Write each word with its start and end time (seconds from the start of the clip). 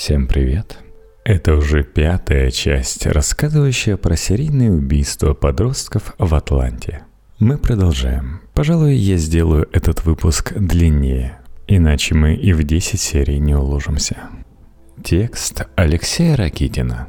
Всем 0.00 0.26
привет! 0.26 0.78
Это 1.24 1.54
уже 1.56 1.84
пятая 1.84 2.50
часть, 2.50 3.04
рассказывающая 3.04 3.98
про 3.98 4.16
серийные 4.16 4.72
убийства 4.72 5.34
подростков 5.34 6.14
в 6.18 6.34
Атланте. 6.34 7.02
Мы 7.38 7.58
продолжаем. 7.58 8.40
Пожалуй, 8.54 8.94
я 8.94 9.18
сделаю 9.18 9.68
этот 9.72 10.06
выпуск 10.06 10.54
длиннее, 10.56 11.40
иначе 11.68 12.14
мы 12.14 12.34
и 12.34 12.54
в 12.54 12.64
10 12.64 12.98
серий 12.98 13.38
не 13.40 13.54
уложимся. 13.54 14.16
Текст 15.04 15.66
Алексея 15.76 16.34
Ракитина. 16.34 17.08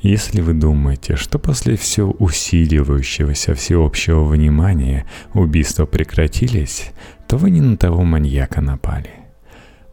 Если 0.00 0.40
вы 0.40 0.54
думаете, 0.54 1.16
что 1.16 1.38
после 1.38 1.76
все 1.76 2.06
усиливающегося 2.06 3.54
всеобщего 3.54 4.24
внимания 4.24 5.06
убийства 5.34 5.84
прекратились, 5.84 6.92
то 7.28 7.36
вы 7.36 7.50
не 7.50 7.60
на 7.60 7.76
того 7.76 8.04
маньяка 8.04 8.62
напали– 8.62 9.10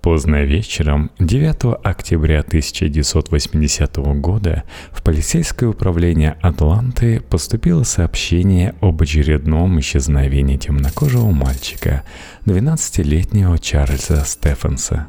Поздно 0.03 0.43
вечером 0.43 1.11
9 1.19 1.79
октября 1.81 2.41
1980 2.41 3.95
года 4.19 4.63
в 4.91 5.01
полицейское 5.01 5.69
управление 5.69 6.35
Атланты 6.41 7.21
поступило 7.21 7.83
сообщение 7.83 8.75
об 8.81 9.01
очередном 9.01 9.79
исчезновении 9.79 10.57
темнокожего 10.57 11.31
мальчика, 11.31 12.03
12-летнего 12.45 13.57
Чарльза 13.57 14.25
Стефенса. 14.25 15.07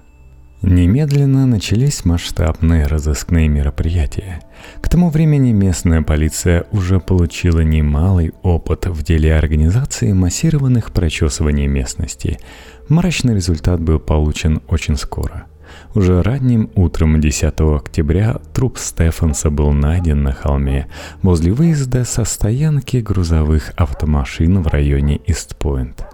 Немедленно 0.66 1.46
начались 1.46 2.04
масштабные 2.04 2.86
разыскные 2.86 3.48
мероприятия. 3.48 4.40
К 4.80 4.88
тому 4.88 5.10
времени 5.10 5.52
местная 5.52 6.02
полиция 6.02 6.64
уже 6.72 7.00
получила 7.00 7.60
немалый 7.60 8.32
опыт 8.42 8.86
в 8.86 9.02
деле 9.02 9.36
организации 9.36 10.12
массированных 10.12 10.92
прочесываний 10.92 11.66
местности– 11.66 12.38
Мрачный 12.88 13.34
результат 13.34 13.80
был 13.80 13.98
получен 13.98 14.60
очень 14.68 14.96
скоро. 14.96 15.46
Уже 15.94 16.22
ранним 16.22 16.70
утром 16.74 17.18
10 17.18 17.54
октября 17.60 18.36
труп 18.52 18.78
Стефанса 18.78 19.50
был 19.50 19.72
найден 19.72 20.22
на 20.22 20.32
холме 20.32 20.86
возле 21.22 21.52
выезда 21.52 22.04
со 22.04 22.24
стоянки 22.24 22.98
грузовых 22.98 23.72
автомашин 23.76 24.62
в 24.62 24.66
районе 24.66 25.18
Истпойнт. 25.26 26.04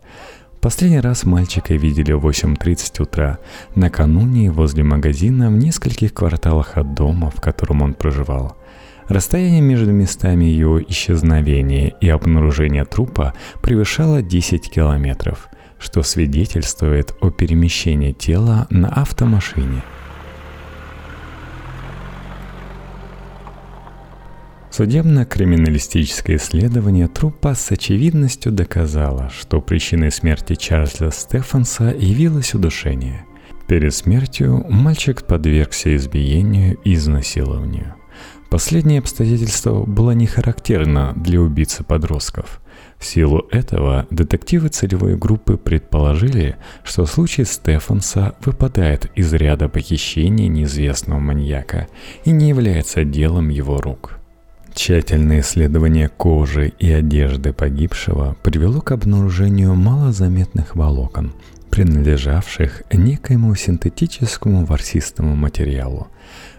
Последний 0.60 1.00
раз 1.00 1.24
мальчика 1.24 1.74
видели 1.74 2.12
в 2.12 2.26
8.30 2.26 3.02
утра, 3.02 3.38
накануне 3.74 4.50
возле 4.50 4.84
магазина 4.84 5.48
в 5.48 5.52
нескольких 5.52 6.12
кварталах 6.12 6.76
от 6.76 6.94
дома, 6.94 7.30
в 7.30 7.40
котором 7.40 7.82
он 7.82 7.94
проживал. 7.94 8.56
Расстояние 9.08 9.62
между 9.62 9.90
местами 9.90 10.44
его 10.44 10.80
исчезновения 10.80 11.94
и 12.00 12.08
обнаружения 12.08 12.84
трупа 12.84 13.34
превышало 13.62 14.22
10 14.22 14.70
километров– 14.70 15.48
что 15.80 16.02
свидетельствует 16.02 17.14
о 17.20 17.30
перемещении 17.30 18.12
тела 18.12 18.66
на 18.70 18.88
автомашине. 18.88 19.82
Судебно-криминалистическое 24.70 26.36
исследование 26.36 27.08
трупа 27.08 27.54
с 27.54 27.70
очевидностью 27.70 28.52
доказало, 28.52 29.30
что 29.30 29.60
причиной 29.60 30.10
смерти 30.10 30.54
Чарльза 30.54 31.10
Стефанса 31.10 31.94
явилось 31.96 32.54
удушение. 32.54 33.24
Перед 33.66 33.94
смертью 33.94 34.64
мальчик 34.68 35.24
подвергся 35.24 35.94
избиению 35.96 36.76
и 36.84 36.94
изнасилованию. 36.94 37.94
Последнее 38.48 38.98
обстоятельство 38.98 39.84
было 39.84 40.10
не 40.10 40.26
характерно 40.26 41.12
для 41.16 41.40
убийцы 41.40 41.84
подростков– 41.84 42.60
в 43.00 43.06
силу 43.06 43.46
этого 43.50 44.06
детективы 44.10 44.68
целевой 44.68 45.16
группы 45.16 45.56
предположили, 45.56 46.56
что 46.84 47.06
случай 47.06 47.44
Стефанса 47.44 48.34
выпадает 48.44 49.10
из 49.14 49.32
ряда 49.32 49.70
похищений 49.70 50.48
неизвестного 50.48 51.18
маньяка 51.18 51.88
и 52.24 52.30
не 52.30 52.50
является 52.50 53.04
делом 53.04 53.48
его 53.48 53.78
рук. 53.78 54.19
Тщательное 54.74 55.40
исследование 55.40 56.08
кожи 56.08 56.72
и 56.78 56.90
одежды 56.90 57.52
погибшего 57.52 58.36
привело 58.42 58.80
к 58.80 58.92
обнаружению 58.92 59.74
малозаметных 59.74 60.76
волокон, 60.76 61.32
принадлежавших 61.70 62.84
некоему 62.92 63.54
синтетическому 63.54 64.64
ворсистому 64.64 65.34
материалу. 65.34 66.08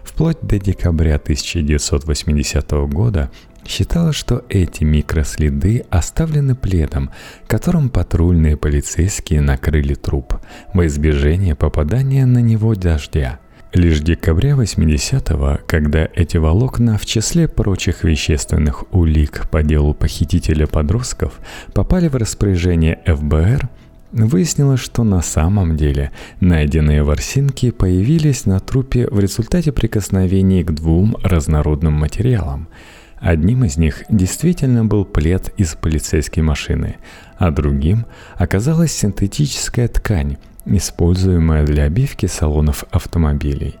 Вплоть 0.04 0.40
до 0.42 0.58
декабря 0.58 1.16
1980 1.16 2.70
года 2.88 3.30
Считалось, 3.64 4.16
что 4.16 4.44
эти 4.48 4.82
микроследы 4.82 5.84
оставлены 5.88 6.56
пледом, 6.56 7.10
которым 7.46 7.90
патрульные 7.90 8.56
полицейские 8.56 9.40
накрыли 9.40 9.94
труп, 9.94 10.34
во 10.74 10.86
избежание 10.86 11.54
попадания 11.54 12.26
на 12.26 12.38
него 12.38 12.74
дождя. 12.74 13.38
Лишь 13.72 14.00
в 14.00 14.04
декабре 14.04 14.50
80-го, 14.50 15.60
когда 15.66 16.06
эти 16.14 16.36
волокна 16.36 16.98
в 16.98 17.06
числе 17.06 17.48
прочих 17.48 18.04
вещественных 18.04 18.84
улик 18.92 19.48
по 19.50 19.62
делу 19.62 19.94
похитителя 19.94 20.66
подростков 20.66 21.40
попали 21.72 22.08
в 22.08 22.16
распоряжение 22.16 23.00
ФБР, 23.06 23.68
Выяснилось, 24.12 24.80
что 24.80 25.04
на 25.04 25.22
самом 25.22 25.74
деле 25.78 26.10
найденные 26.38 27.02
ворсинки 27.02 27.70
появились 27.70 28.44
на 28.44 28.60
трупе 28.60 29.08
в 29.10 29.18
результате 29.18 29.72
прикосновений 29.72 30.62
к 30.62 30.70
двум 30.70 31.16
разнородным 31.22 31.94
материалам– 31.94 32.68
Одним 33.22 33.64
из 33.64 33.76
них 33.76 34.02
действительно 34.08 34.84
был 34.84 35.04
плед 35.04 35.52
из 35.56 35.76
полицейской 35.76 36.42
машины, 36.42 36.96
а 37.38 37.52
другим 37.52 38.04
оказалась 38.34 38.90
синтетическая 38.90 39.86
ткань, 39.86 40.38
используемая 40.64 41.64
для 41.64 41.84
обивки 41.84 42.26
салонов 42.26 42.84
автомобилей. 42.90 43.76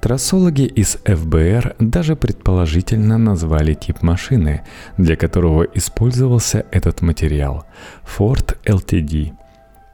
Трассологи 0.00 0.62
из 0.62 0.98
ФБР 1.04 1.74
даже 1.80 2.14
предположительно 2.14 3.18
назвали 3.18 3.74
тип 3.74 4.02
машины, 4.02 4.62
для 4.96 5.16
которого 5.16 5.64
использовался 5.74 6.66
этот 6.70 7.02
материал– 7.02 7.66
Ford 8.18 8.56
LTD. 8.64 9.32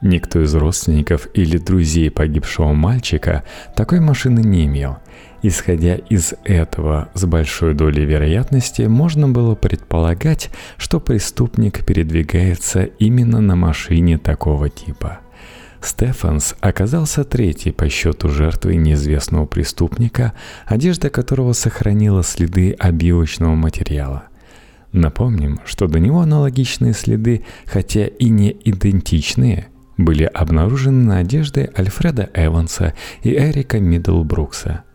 Никто 0.02 0.42
из 0.42 0.54
родственников 0.54 1.28
или 1.32 1.56
друзей 1.56 2.10
погибшего 2.10 2.74
мальчика 2.74 3.44
такой 3.74 4.00
машины 4.00 4.40
не 4.40 4.66
имел– 4.66 4.98
Исходя 5.46 5.96
из 5.96 6.32
этого, 6.44 7.10
с 7.12 7.26
большой 7.26 7.74
долей 7.74 8.06
вероятности 8.06 8.80
можно 8.80 9.28
было 9.28 9.54
предполагать, 9.54 10.48
что 10.78 11.00
преступник 11.00 11.84
передвигается 11.84 12.84
именно 12.84 13.42
на 13.42 13.54
машине 13.54 14.16
такого 14.16 14.70
типа. 14.70 15.20
Стефанс 15.86 16.54
оказался 16.60 17.24
третьей 17.24 17.72
по 17.72 17.88
счету 17.88 18.28
жертвой 18.28 18.76
неизвестного 18.76 19.46
преступника, 19.46 20.32
одежда 20.66 21.10
которого 21.10 21.52
сохранила 21.52 22.22
следы 22.22 22.72
обивочного 22.72 23.54
материала. 23.54 24.24
Напомним, 24.92 25.60
что 25.64 25.86
до 25.86 25.98
него 25.98 26.20
аналогичные 26.20 26.92
следы, 26.94 27.44
хотя 27.66 28.06
и 28.06 28.28
не 28.28 28.50
идентичные, 28.64 29.68
были 29.96 30.24
обнаружены 30.24 31.04
на 31.04 31.18
одежде 31.18 31.70
Альфреда 31.76 32.30
Эванса 32.34 32.94
и 33.22 33.34
Эрика 33.34 33.80
Миддлбрукса– 33.80 34.84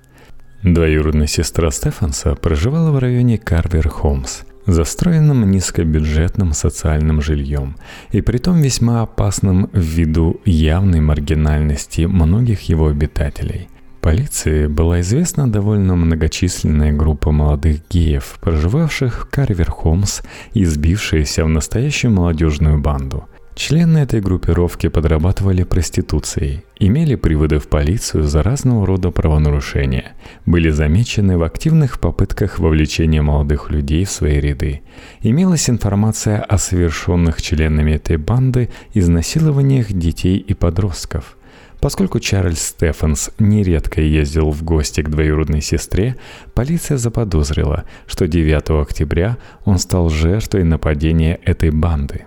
Двоюродная 0.63 1.27
сестра 1.27 1.71
Стефанса 1.71 2.35
проживала 2.35 2.91
в 2.91 2.99
районе 2.99 3.37
Карвер-Холмс, 3.37 4.41
застроенном 4.71 5.49
низкобюджетным 5.51 6.53
социальным 6.53 7.21
жильем, 7.21 7.75
и 8.11 8.21
притом 8.21 8.61
весьма 8.61 9.01
опасным 9.01 9.69
ввиду 9.73 10.39
явной 10.45 11.01
маргинальности 11.01 12.01
многих 12.01 12.61
его 12.61 12.87
обитателей. 12.87 13.67
Полиции 14.01 14.67
была 14.67 15.01
известна 15.01 15.51
довольно 15.51 15.95
многочисленная 15.95 16.93
группа 16.93 17.31
молодых 17.31 17.81
геев, 17.89 18.37
проживавших 18.41 19.27
в 19.27 19.29
Карвер-Холмс 19.29 20.21
и 20.53 20.63
сбившаяся 20.63 21.43
в 21.43 21.49
настоящую 21.49 22.13
молодежную 22.13 22.79
банду– 22.79 23.25
Члены 23.59 23.97
этой 23.97 24.21
группировки 24.21 24.87
подрабатывали 24.87 25.63
проституцией, 25.63 26.63
имели 26.79 27.15
приводы 27.15 27.59
в 27.59 27.67
полицию 27.67 28.23
за 28.23 28.41
разного 28.41 28.87
рода 28.87 29.11
правонарушения, 29.11 30.13
были 30.45 30.69
замечены 30.69 31.37
в 31.37 31.43
активных 31.43 31.99
попытках 31.99 32.57
вовлечения 32.59 33.21
молодых 33.21 33.69
людей 33.69 34.05
в 34.05 34.11
свои 34.11 34.39
ряды. 34.39 34.81
Имелась 35.19 35.69
информация 35.69 36.41
о 36.41 36.57
совершенных 36.57 37.41
членами 37.41 37.91
этой 37.91 38.15
банды 38.15 38.69
изнасилованиях 38.93 39.91
детей 39.91 40.37
и 40.37 40.53
подростков– 40.53 41.35
Поскольку 41.81 42.19
Чарльз 42.19 42.61
Стефанс 42.61 43.29
нередко 43.39 44.01
ездил 44.01 44.51
в 44.51 44.63
гости 44.63 44.99
к 44.99 45.07
двоюродной 45.07 45.61
сестре, 45.61 46.17
полиция 46.53 46.97
заподозрила, 46.97 47.85
что 48.05 48.27
9 48.27 48.81
октября 48.81 49.37
он 49.63 49.79
стал 49.79 50.09
жертвой 50.09 50.65
нападения 50.65 51.39
этой 51.45 51.71
банды. 51.71 52.25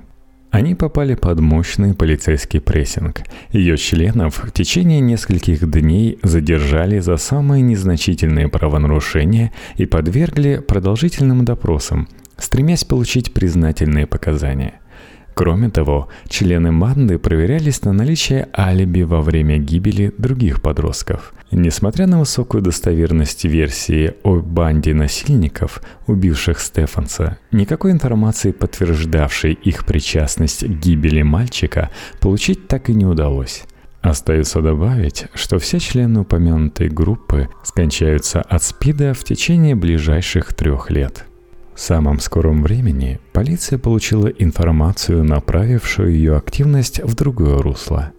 Они 0.53 0.75
попали 0.75 1.15
под 1.15 1.41
мощный 1.41 1.95
полицейский 1.95 2.61
прессинг. 2.61 3.23
Ее 3.53 3.79
членов 3.79 4.45
в 4.45 4.53
течение 4.53 5.01
нескольких 5.01 5.69
дней 5.69 6.19
задержали 6.23 6.99
за 6.99 7.17
самые 7.17 7.63
незначительные 7.63 8.49
правонарушения 8.49 9.51
и 9.77 9.87
подвергли 9.87 10.59
продолжительным 10.59 11.47
допросам, 11.47 12.07
стремясь 12.37 12.85
получить 12.85 13.33
признательные 13.33 14.07
показания. 14.07 14.82
Кроме 15.35 15.71
того, 15.71 16.09
члены 16.29 16.73
банды 16.73 17.19
проверялись 17.19 17.83
на 17.85 17.93
наличие 17.93 18.49
алиби 18.57 19.03
во 19.03 19.23
время 19.23 19.59
гибели 19.59 20.13
других 20.19 20.61
подростков. 20.61 21.33
Несмотря 21.51 22.07
на 22.07 22.19
высокую 22.19 22.63
достоверность 22.63 23.45
версии 23.45 24.15
о 24.23 24.41
банде 24.41 24.95
насильников, 24.95 25.83
убивших 26.07 26.61
Стефанса, 26.61 27.39
никакой 27.51 27.93
информации, 27.93 28.53
подтверждавшей 28.53 29.55
их 29.55 29.87
причастность 29.87 30.65
к 30.65 30.69
гибели 30.69 31.23
мальчика, 31.23 31.91
получить 32.21 32.69
так 32.69 32.91
и 32.91 32.95
не 32.95 33.07
удалось. 33.07 33.65
Остается 34.03 34.61
добавить, 34.61 35.27
что 35.35 35.59
все 35.59 35.79
члены 35.79 36.21
упомянутой 36.21 36.89
группы 36.89 37.49
скончаются 37.63 38.43
от 38.43 38.63
СПИДа 38.63 39.15
в 39.15 39.25
течение 39.25 39.77
ближайших 39.77 40.53
трех 40.55 40.91
лет– 40.91 41.25
в 41.75 41.81
самом 41.81 42.21
скором 42.21 42.63
времени 42.63 43.19
полиция 43.33 43.79
получила 43.79 44.27
информацию, 44.27 45.25
направившую 45.25 46.13
ее 46.13 46.37
активность 46.37 47.01
в 47.03 47.15
другое 47.15 47.59
русло. 47.59 48.13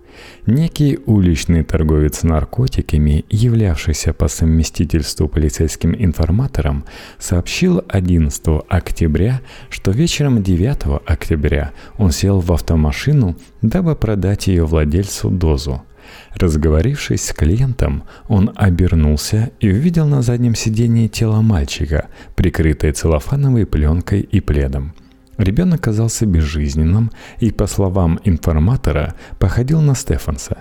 Некий 0.46 1.00
уличный 1.06 1.64
торговец 1.64 2.24
наркотиками, 2.24 3.26
являвшийся 3.30 4.14
по 4.14 4.28
совместительству 4.28 5.28
полицейским 5.28 5.96
информатором, 5.96 6.86
сообщил 7.18 7.84
11 7.88 8.44
октября, 8.68 9.42
что 9.70 9.92
вечером 9.92 10.44
9 10.44 11.02
октября 11.06 11.72
он 11.98 12.12
сел 12.12 12.40
в 12.40 12.52
автомашину, 12.52 13.36
дабы 13.62 13.96
продать 13.96 14.48
ее 14.48 14.66
владельцу 14.66 15.30
дозу– 15.30 15.84
Разговорившись 16.36 17.26
с 17.26 17.34
клиентом, 17.34 18.04
он 18.28 18.52
обернулся 18.56 19.52
и 19.60 19.72
увидел 19.72 20.08
на 20.08 20.22
заднем 20.22 20.56
сидении 20.56 21.08
тело 21.08 21.42
мальчика, 21.42 22.08
прикрытое 22.36 22.94
целлофановой 22.94 23.66
пленкой 23.66 24.22
и 24.22 24.40
пледом. 24.40 24.94
Ребенок 25.38 25.82
казался 25.82 26.26
безжизненным 26.26 27.12
и, 27.40 27.52
по 27.52 27.68
словам 27.68 28.20
информатора, 28.24 29.16
походил 29.40 29.82
на 29.82 29.96
Стефанса. 29.96 30.58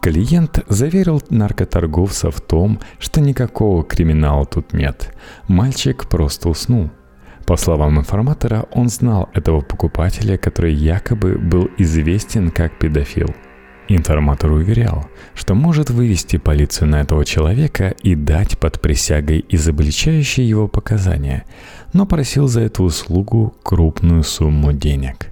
Клиент 0.00 0.60
заверил 0.68 1.22
наркоторговца 1.30 2.30
в 2.30 2.40
том, 2.40 2.78
что 2.98 3.20
никакого 3.20 3.82
криминала 3.82 4.46
тут 4.46 4.72
нет. 4.72 5.12
Мальчик 5.48 6.08
просто 6.08 6.48
уснул. 6.48 6.90
По 7.46 7.56
словам 7.56 7.98
информатора, 7.98 8.66
он 8.72 8.88
знал 8.88 9.28
этого 9.34 9.60
покупателя, 9.60 10.36
который 10.36 10.74
якобы 10.74 11.38
был 11.38 11.68
известен 11.78 12.50
как 12.50 12.78
педофил– 12.78 13.34
Информатор 13.88 14.50
уверял, 14.50 15.06
что 15.34 15.54
может 15.54 15.90
вывести 15.90 16.38
полицию 16.38 16.88
на 16.88 17.02
этого 17.02 17.24
человека 17.24 17.94
и 18.02 18.16
дать 18.16 18.58
под 18.58 18.80
присягой 18.80 19.44
изобличающие 19.48 20.48
его 20.48 20.66
показания, 20.66 21.44
но 21.92 22.04
просил 22.04 22.48
за 22.48 22.62
эту 22.62 22.82
услугу 22.82 23.54
крупную 23.62 24.24
сумму 24.24 24.72
денег. 24.72 25.28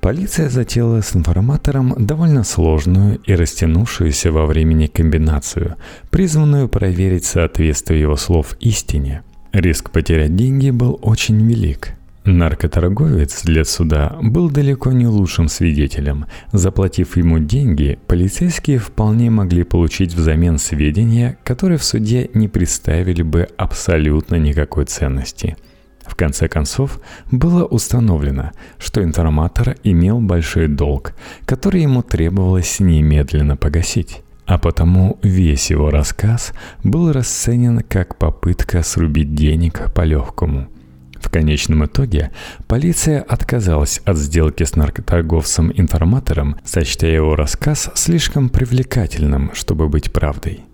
Полиция 0.00 0.48
затеяла 0.48 1.00
с 1.00 1.16
информатором 1.16 1.94
довольно 1.98 2.44
сложную 2.44 3.18
и 3.24 3.34
растянувшуюся 3.34 4.30
во 4.32 4.46
времени 4.46 4.86
комбинацию, 4.86 5.76
призванную 6.10 6.68
проверить 6.68 7.24
соответствие 7.24 8.02
его 8.02 8.16
слов 8.16 8.54
истине. 8.60 9.22
Риск 9.52 9.90
потерять 9.90 10.36
деньги 10.36 10.70
был 10.70 10.98
очень 11.02 11.40
велик– 11.48 11.94
Наркоторговец 12.28 13.42
для 13.42 13.64
суда 13.64 14.18
был 14.20 14.50
далеко 14.50 14.92
не 14.92 15.06
лучшим 15.06 15.48
свидетелем. 15.48 16.26
Заплатив 16.52 17.16
ему 17.16 17.38
деньги, 17.38 17.98
полицейские 18.06 18.78
вполне 18.78 19.30
могли 19.30 19.62
получить 19.64 20.12
взамен 20.12 20.58
сведения, 20.58 21.38
которые 21.42 21.78
в 21.78 21.84
суде 21.84 22.28
не 22.34 22.46
представили 22.46 23.22
бы 23.22 23.48
абсолютно 23.56 24.34
никакой 24.36 24.84
ценности. 24.84 25.56
В 26.04 26.16
конце 26.16 26.48
концов, 26.48 27.00
было 27.30 27.64
установлено, 27.64 28.52
что 28.78 29.02
информатор 29.02 29.76
имел 29.82 30.20
большой 30.20 30.68
долг, 30.68 31.14
который 31.46 31.80
ему 31.80 32.02
требовалось 32.02 32.78
немедленно 32.78 33.56
погасить. 33.56 34.20
А 34.44 34.58
потому 34.58 35.18
весь 35.22 35.70
его 35.70 35.90
рассказ 35.90 36.52
был 36.84 37.10
расценен 37.10 37.80
как 37.80 38.16
попытка 38.16 38.82
срубить 38.82 39.34
денег 39.34 39.92
по-легкому– 39.94 40.68
в 41.20 41.30
конечном 41.30 41.84
итоге 41.84 42.30
полиция 42.66 43.20
отказалась 43.22 44.00
от 44.04 44.16
сделки 44.16 44.64
с 44.64 44.76
наркоторговцем-информатором, 44.76 46.56
сочтя 46.64 47.08
его 47.08 47.36
рассказ 47.36 47.90
слишком 47.94 48.48
привлекательным, 48.48 49.50
чтобы 49.54 49.88
быть 49.88 50.12
правдой. 50.12 50.64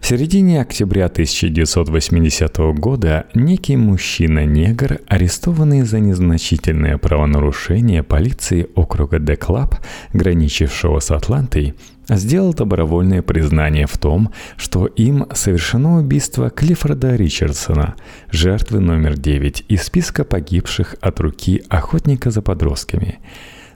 В 0.00 0.06
середине 0.06 0.62
октября 0.62 1.06
1980 1.06 2.56
года 2.78 3.26
некий 3.34 3.76
мужчина-негр, 3.76 5.00
арестованный 5.06 5.82
за 5.82 6.00
незначительное 6.00 6.96
правонарушение 6.96 8.02
полиции 8.02 8.68
округа 8.74 9.18
Деклаб, 9.18 9.76
граничившего 10.14 11.00
с 11.00 11.10
Атлантой, 11.10 11.74
сделал 12.16 12.52
добровольное 12.52 13.22
признание 13.22 13.86
в 13.86 13.96
том, 13.98 14.32
что 14.56 14.86
им 14.86 15.26
совершено 15.32 15.98
убийство 15.98 16.50
Клиффорда 16.50 17.14
Ричардсона, 17.16 17.94
жертвы 18.30 18.80
номер 18.80 19.16
9 19.16 19.64
из 19.68 19.82
списка 19.84 20.24
погибших 20.24 20.96
от 21.00 21.20
руки 21.20 21.62
охотника 21.68 22.30
за 22.30 22.42
подростками. 22.42 23.20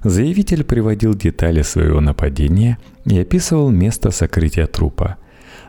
Заявитель 0.03 0.65
приводил 0.65 1.15
детали 1.15 1.63
своего 1.63 2.01
нападения 2.01 2.79
и 3.05 3.19
описывал 3.19 3.71
место 3.71 4.11
сокрытия 4.11 4.67
трупа. 4.67 5.17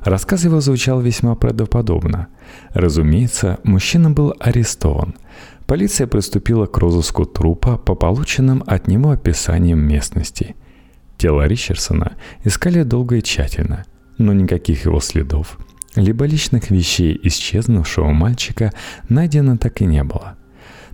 Рассказ 0.01 0.43
его 0.43 0.59
звучал 0.59 1.01
весьма 1.01 1.35
правдоподобно. 1.35 2.27
Разумеется, 2.73 3.59
мужчина 3.63 4.11
был 4.11 4.35
арестован. 4.39 5.15
Полиция 5.65 6.05
приступила 6.05 6.65
к 6.65 6.77
розыску 6.77 7.25
трупа 7.25 7.77
по 7.77 7.95
полученным 7.95 8.63
от 8.67 8.87
него 8.87 9.11
описаниям 9.11 9.79
местности– 9.79 10.55
Тело 11.25 11.47
Ричардсона 11.47 12.17
искали 12.43 12.83
долго 12.83 13.15
и 13.15 13.23
тщательно, 13.23 13.85
но 14.19 14.31
никаких 14.31 14.85
его 14.85 14.99
следов, 14.99 15.57
либо 15.95 16.25
личных 16.25 16.69
вещей 16.69 17.19
исчезнувшего 17.23 18.11
мальчика 18.11 18.71
найдено 19.09 19.57
так 19.57 19.81
и 19.81 19.85
не 19.87 20.03
было. 20.03 20.37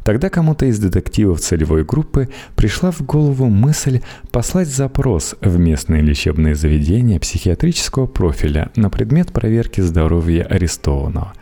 Тогда 0.05 0.29
кому-то 0.29 0.67
из 0.67 0.79
детективов 0.79 1.41
целевой 1.41 1.83
группы 1.83 2.29
пришла 2.55 2.91
в 2.91 3.01
голову 3.01 3.47
мысль 3.47 3.99
послать 4.31 4.69
запрос 4.69 5.35
в 5.41 5.59
местное 5.59 5.99
лечебное 5.99 6.55
заведение 6.55 7.19
психиатрического 7.19 8.05
профиля 8.05 8.71
на 8.77 8.89
предмет 8.89 9.33
проверки 9.33 9.81
здоровья 9.81 10.43
арестованного. 10.43 11.33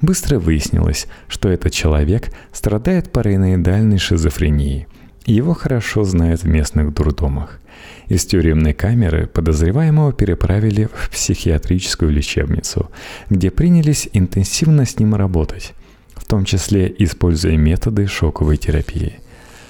Быстро 0.00 0.40
выяснилось, 0.40 1.06
что 1.28 1.48
этот 1.48 1.72
человек 1.72 2.32
страдает 2.50 3.12
параноидальной 3.12 3.98
шизофренией. 3.98 4.88
Его 5.26 5.54
хорошо 5.54 6.02
знают 6.04 6.42
в 6.42 6.48
местных 6.48 6.92
дурдомах. 6.92 7.60
Из 8.08 8.26
тюремной 8.26 8.72
камеры 8.72 9.26
подозреваемого 9.26 10.12
переправили 10.12 10.88
в 10.92 11.10
психиатрическую 11.10 12.10
лечебницу, 12.10 12.90
где 13.30 13.50
принялись 13.50 14.08
интенсивно 14.12 14.84
с 14.84 14.98
ним 14.98 15.14
работать, 15.14 15.74
в 16.14 16.24
том 16.24 16.44
числе 16.44 16.92
используя 16.98 17.56
методы 17.56 18.06
шоковой 18.06 18.56
терапии. 18.56 19.14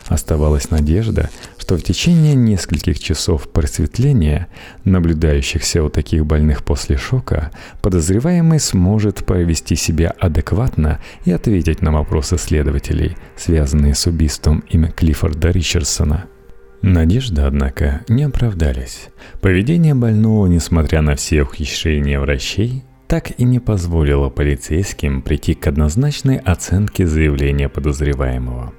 Оставалась 0.07 0.71
надежда, 0.71 1.31
что 1.73 1.79
в 1.79 1.85
течение 1.85 2.35
нескольких 2.35 2.99
часов 2.99 3.49
просветления, 3.49 4.49
наблюдающихся 4.85 5.83
у 5.83 5.89
таких 5.89 6.27
больных 6.27 6.65
после 6.65 6.99
шока, 6.99 7.51
подозреваемый 7.81 8.61
сможет 8.61 9.25
повести 9.25 9.75
себя 9.75 10.13
адекватно 10.21 11.01
и 11.25 11.33
ответить 11.33 11.81
на 11.81 11.91
вопросы 11.91 12.37
следователей, 12.37 13.17
связанные 13.39 13.95
с 13.95 14.07
убийством 14.07 14.63
имя 14.69 14.91
Клиффорда 14.91 15.51
Ричардсона– 15.51 16.25
Надежды, 16.83 17.43
однако, 17.43 18.01
не 18.09 18.25
оправдались. 18.25 19.09
Поведение 19.41 19.95
больного, 19.95 20.49
несмотря 20.49 21.01
на 21.01 21.15
все 21.15 21.43
ухищрения 21.43 22.19
врачей, 22.19 22.83
так 23.07 23.31
и 23.39 23.45
не 23.45 23.61
позволило 23.61 24.31
полицейским 24.31 25.23
прийти 25.23 25.55
к 25.55 25.69
однозначной 25.69 26.37
оценке 26.39 27.07
заявления 27.07 27.69
подозреваемого. 27.69 28.75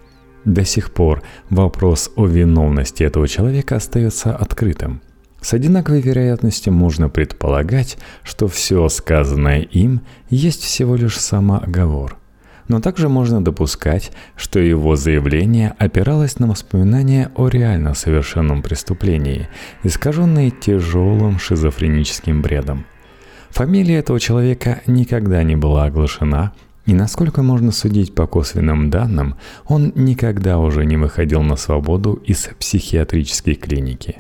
До 0.45 0.65
сих 0.65 0.91
пор 0.91 1.23
вопрос 1.50 2.12
о 2.15 2.25
виновности 2.25 3.03
этого 3.03 3.27
человека 3.27 3.77
остается 3.77 4.35
открытым. 4.35 5.01
С 5.41 5.53
одинаковой 5.53 6.01
вероятностью 6.01 6.71
можно 6.73 7.09
предполагать, 7.09 7.97
что 8.23 8.47
все 8.47 8.88
сказанное 8.89 9.62
им 9.62 10.01
есть 10.29 10.63
всего 10.63 10.95
лишь 10.95 11.17
самооговор– 11.19 12.17
но 12.67 12.79
также 12.79 13.09
можно 13.09 13.43
допускать, 13.43 14.12
что 14.35 14.59
его 14.59 14.95
заявление 14.95 15.75
опиралось 15.77 16.39
на 16.39 16.47
воспоминания 16.47 17.31
о 17.35 17.47
реально 17.47 17.93
совершенном 17.93 18.62
преступлении, 18.62 19.50
искаженные 19.83 20.51
тяжелым 20.51 21.39
шизофреническим 21.39 22.41
бредом. 22.41 22.85
Фамилия 23.50 24.00
этого 24.00 24.19
человека 24.19 24.81
никогда 24.88 25.43
не 25.43 25.55
была 25.55 25.85
оглашена, 25.85 26.53
и 26.86 26.94
насколько 26.94 27.42
можно 27.42 27.72
судить 27.72 28.13
по 28.13 28.28
косвенным 28.28 28.90
данным, 28.90 29.36
он 29.66 29.94
никогда 29.96 30.60
уже 30.60 30.86
не 30.86 30.98
выходил 30.98 31.42
на 31.42 31.56
свободу 31.56 32.13
из 32.13 32.50
психиатрической 32.60 33.56
клиники. 33.56 34.18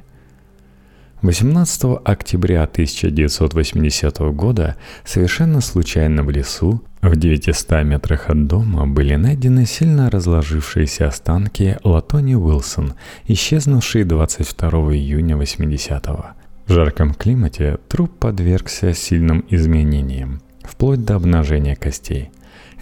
18 1.21 2.01
октября 2.03 2.63
1980 2.63 4.17
года 4.33 4.75
совершенно 5.05 5.61
случайно 5.61 6.23
в 6.23 6.29
лесу 6.29 6.83
в 7.01 7.15
900 7.15 7.83
метрах 7.83 8.29
от 8.29 8.47
дома 8.47 8.87
были 8.87 9.15
найдены 9.15 9.65
сильно 9.65 10.09
разложившиеся 10.09 11.07
останки 11.07 11.77
Латони 11.83 12.35
Уилсон, 12.35 12.95
исчезнувшие 13.25 14.03
22 14.03 14.69
июня 14.95 15.35
80-го. 15.37 16.25
В 16.65 16.71
жарком 16.73 17.13
климате 17.13 17.77
труп 17.87 18.11
подвергся 18.19 18.93
сильным 18.93 19.45
изменениям, 19.49 20.41
вплоть 20.61 21.05
до 21.05 21.15
обнажения 21.15 21.75
костей. 21.75 22.31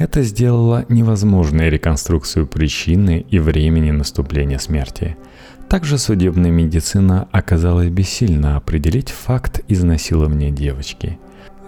Это 0.01 0.23
сделало 0.23 0.83
невозможной 0.89 1.69
реконструкцию 1.69 2.47
причины 2.47 3.23
и 3.29 3.37
времени 3.37 3.91
наступления 3.91 4.57
смерти– 4.57 5.15
также 5.69 5.97
судебная 5.97 6.51
медицина 6.51 7.29
оказалась 7.31 7.87
бессильна 7.87 8.57
определить 8.57 9.09
факт 9.09 9.61
изнасилования 9.69 10.51
девочки. 10.51 11.17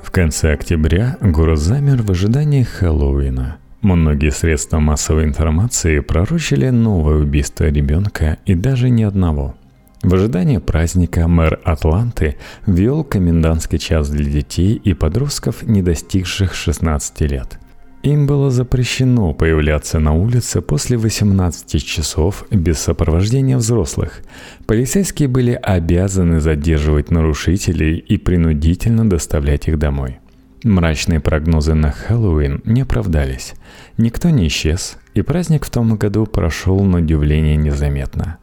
В 0.03 0.11
конце 0.11 0.51
октября 0.51 1.15
город 1.21 1.59
замер 1.59 2.01
в 2.01 2.11
ожидании 2.11 2.63
Хэллоуина. 2.63 3.59
Многие 3.81 4.31
средства 4.31 4.79
массовой 4.79 5.23
информации 5.23 6.01
пророчили 6.01 6.67
новое 6.67 7.19
убийство 7.19 7.63
ребенка 7.69 8.39
и 8.45 8.55
даже 8.55 8.89
ни 8.89 9.03
одного. 9.03 9.55
В 10.01 10.13
ожидании 10.15 10.57
праздника 10.57 11.29
мэр 11.29 11.61
Атланты 11.63 12.35
ввел 12.65 13.05
комендантский 13.05 13.77
час 13.77 14.09
для 14.09 14.25
детей 14.25 14.73
и 14.83 14.93
подростков, 14.93 15.63
не 15.63 15.81
достигших 15.81 16.53
16 16.55 17.21
лет– 17.21 17.57
им 18.03 18.27
было 18.27 18.51
запрещено 18.51 19.33
появляться 19.33 19.97
на 19.97 20.11
улице 20.13 20.61
после 20.61 20.97
18 20.97 21.83
часов 21.83 22.45
без 22.51 22.79
сопровождения 22.79 23.57
взрослых. 23.57 24.21
Полицейские 24.67 25.29
были 25.29 25.51
обязаны 25.51 26.41
задерживать 26.41 27.11
нарушителей 27.11 27.97
и 27.97 28.17
принудительно 28.17 29.09
доставлять 29.09 29.69
их 29.69 29.79
домой. 29.79 30.19
Мрачные 30.65 31.21
прогнозы 31.21 31.73
на 31.75 31.91
Хэллоуин 31.91 32.61
не 32.65 32.81
оправдались. 32.81 33.53
Никто 33.97 34.29
не 34.29 34.47
исчез, 34.47 34.97
и 35.13 35.21
праздник 35.21 35.65
в 35.65 35.69
том 35.69 35.95
году 35.95 36.25
прошел 36.25 36.81
на 36.81 36.97
удивление 36.97 37.55
незаметно. 37.55 38.37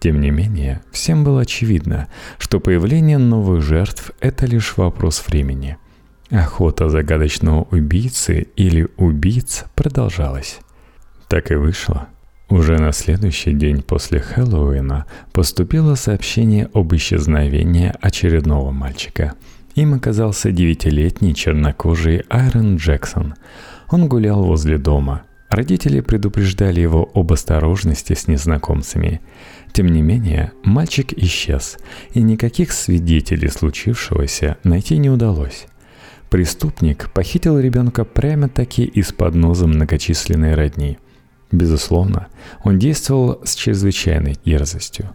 Тем 0.00 0.20
не 0.20 0.30
менее, 0.30 0.82
всем 0.90 1.22
было 1.22 1.42
очевидно, 1.42 2.08
что 2.38 2.58
появление 2.58 3.18
новых 3.18 3.62
жертв– 3.62 4.10
это 4.20 4.46
лишь 4.46 4.76
вопрос 4.76 5.24
времени– 5.26 5.76
Охота 6.30 6.88
загадочного 6.88 7.68
убийцы 7.70 8.48
или 8.56 8.88
убийц 8.96 9.64
продолжалась. 9.76 10.58
Так 11.28 11.52
и 11.52 11.54
вышло. 11.54 12.08
Уже 12.48 12.78
на 12.78 12.92
следующий 12.92 13.52
день 13.52 13.82
после 13.82 14.20
Хэллоуина 14.20 15.06
поступило 15.32 15.94
сообщение 15.94 16.68
об 16.74 16.94
исчезновении 16.94 17.92
очередного 18.00 18.70
мальчика. 18.70 19.34
Им 19.74 19.94
оказался 19.94 20.50
девятилетний 20.50 21.34
чернокожий 21.34 22.24
Айрон 22.28 22.76
Джексон. 22.76 23.34
Он 23.90 24.08
гулял 24.08 24.42
возле 24.42 24.78
дома. 24.78 25.22
Родители 25.48 26.00
предупреждали 26.00 26.80
его 26.80 27.08
об 27.14 27.32
осторожности 27.32 28.14
с 28.14 28.26
незнакомцами. 28.26 29.20
Тем 29.72 29.86
не 29.88 30.02
менее, 30.02 30.52
мальчик 30.64 31.12
исчез, 31.12 31.78
и 32.14 32.22
никаких 32.22 32.72
свидетелей 32.72 33.48
случившегося 33.48 34.56
найти 34.64 34.98
не 34.98 35.10
удалось. 35.10 35.66
Преступник 36.30 37.10
похитил 37.12 37.58
ребенка 37.58 38.04
прямо-таки 38.04 38.84
из-под 38.84 39.34
ноза 39.34 39.66
многочисленной 39.66 40.54
родни. 40.54 40.98
Безусловно, 41.52 42.26
он 42.64 42.78
действовал 42.78 43.40
с 43.44 43.54
чрезвычайной 43.54 44.36
дерзостью. 44.44 45.10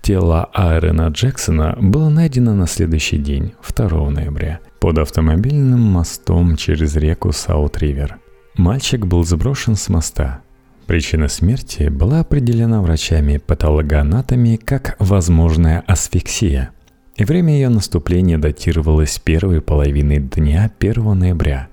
Тело 0.00 0.48
Айрена 0.54 1.08
Джексона 1.08 1.76
было 1.78 2.08
найдено 2.08 2.54
на 2.54 2.66
следующий 2.66 3.18
день, 3.18 3.52
2 3.76 4.10
ноября, 4.10 4.60
под 4.80 4.98
автомобильным 4.98 5.80
мостом 5.80 6.56
через 6.56 6.96
реку 6.96 7.32
Саут-Ривер. 7.32 8.16
Мальчик 8.56 9.04
был 9.04 9.24
сброшен 9.24 9.76
с 9.76 9.90
моста. 9.90 10.40
Причина 10.86 11.28
смерти 11.28 11.88
была 11.88 12.20
определена 12.20 12.80
врачами-патологоанатами 12.80 14.56
как 14.56 14.96
возможная 14.98 15.82
асфиксия– 15.86 16.70
и 17.16 17.24
время 17.24 17.54
ее 17.54 17.68
наступления 17.68 18.38
датировалось 18.38 19.18
первой 19.18 19.60
половиной 19.60 20.18
дня 20.18 20.70
1 20.78 21.18
ноября. 21.18 21.68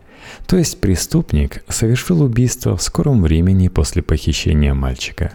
То 0.47 0.57
есть 0.57 0.79
преступник 0.79 1.63
совершил 1.67 2.21
убийство 2.21 2.77
в 2.77 2.81
скором 2.81 3.21
времени 3.21 3.67
после 3.67 4.01
похищения 4.01 4.73
мальчика. 4.73 5.33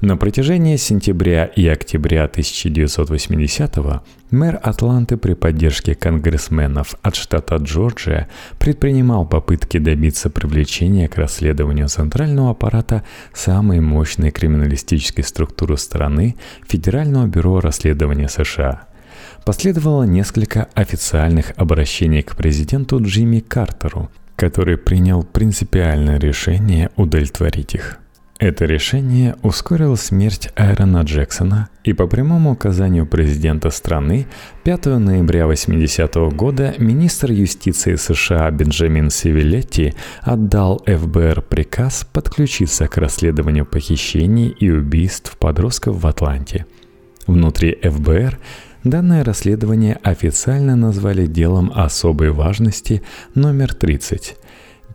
На 0.00 0.16
протяжении 0.16 0.74
сентября 0.76 1.44
и 1.44 1.64
октября 1.68 2.24
1980-го 2.24 4.02
мэр 4.32 4.58
Атланты 4.60 5.16
при 5.16 5.34
поддержке 5.34 5.94
конгрессменов 5.94 6.96
от 7.02 7.14
штата 7.14 7.54
Джорджия 7.56 8.28
предпринимал 8.58 9.26
попытки 9.26 9.78
добиться 9.78 10.28
привлечения 10.28 11.08
к 11.08 11.18
расследованию 11.18 11.88
центрального 11.88 12.50
аппарата 12.50 13.04
самой 13.32 13.78
мощной 13.78 14.32
криминалистической 14.32 15.22
структуры 15.22 15.76
страны 15.76 16.34
Федерального 16.66 17.26
бюро 17.26 17.60
расследования 17.60 18.28
США– 18.28 18.86
Последовало 19.44 20.04
несколько 20.04 20.68
официальных 20.74 21.52
обращений 21.56 22.22
к 22.22 22.36
президенту 22.36 23.02
Джимми 23.02 23.40
Картеру, 23.40 24.08
который 24.36 24.76
принял 24.76 25.24
принципиальное 25.24 26.20
решение 26.20 26.90
удовлетворить 26.96 27.74
их. 27.74 27.98
Это 28.38 28.64
решение 28.64 29.36
ускорило 29.42 29.96
смерть 29.96 30.48
Айрона 30.56 31.02
Джексона, 31.02 31.68
и 31.84 31.92
по 31.92 32.06
прямому 32.06 32.52
указанию 32.52 33.06
президента 33.06 33.70
страны 33.70 34.26
5 34.64 34.98
ноября 34.98 35.46
80 35.46 36.16
-го 36.16 36.34
года 36.34 36.74
министр 36.78 37.32
юстиции 37.32 37.96
США 37.96 38.50
Бенджамин 38.50 39.10
Севилетти 39.10 39.94
отдал 40.22 40.82
ФБР 40.86 41.42
приказ 41.42 42.06
подключиться 42.12 42.86
к 42.86 42.96
расследованию 42.96 43.64
похищений 43.64 44.48
и 44.48 44.70
убийств 44.70 45.36
подростков 45.36 46.02
в 46.02 46.06
Атланте. 46.06 46.66
Внутри 47.26 47.78
ФБР 47.82 48.38
Данное 48.84 49.22
расследование 49.22 50.00
официально 50.02 50.74
назвали 50.74 51.26
делом 51.26 51.70
особой 51.72 52.32
важности 52.32 53.02
номер 53.36 53.74
30. 53.74 54.34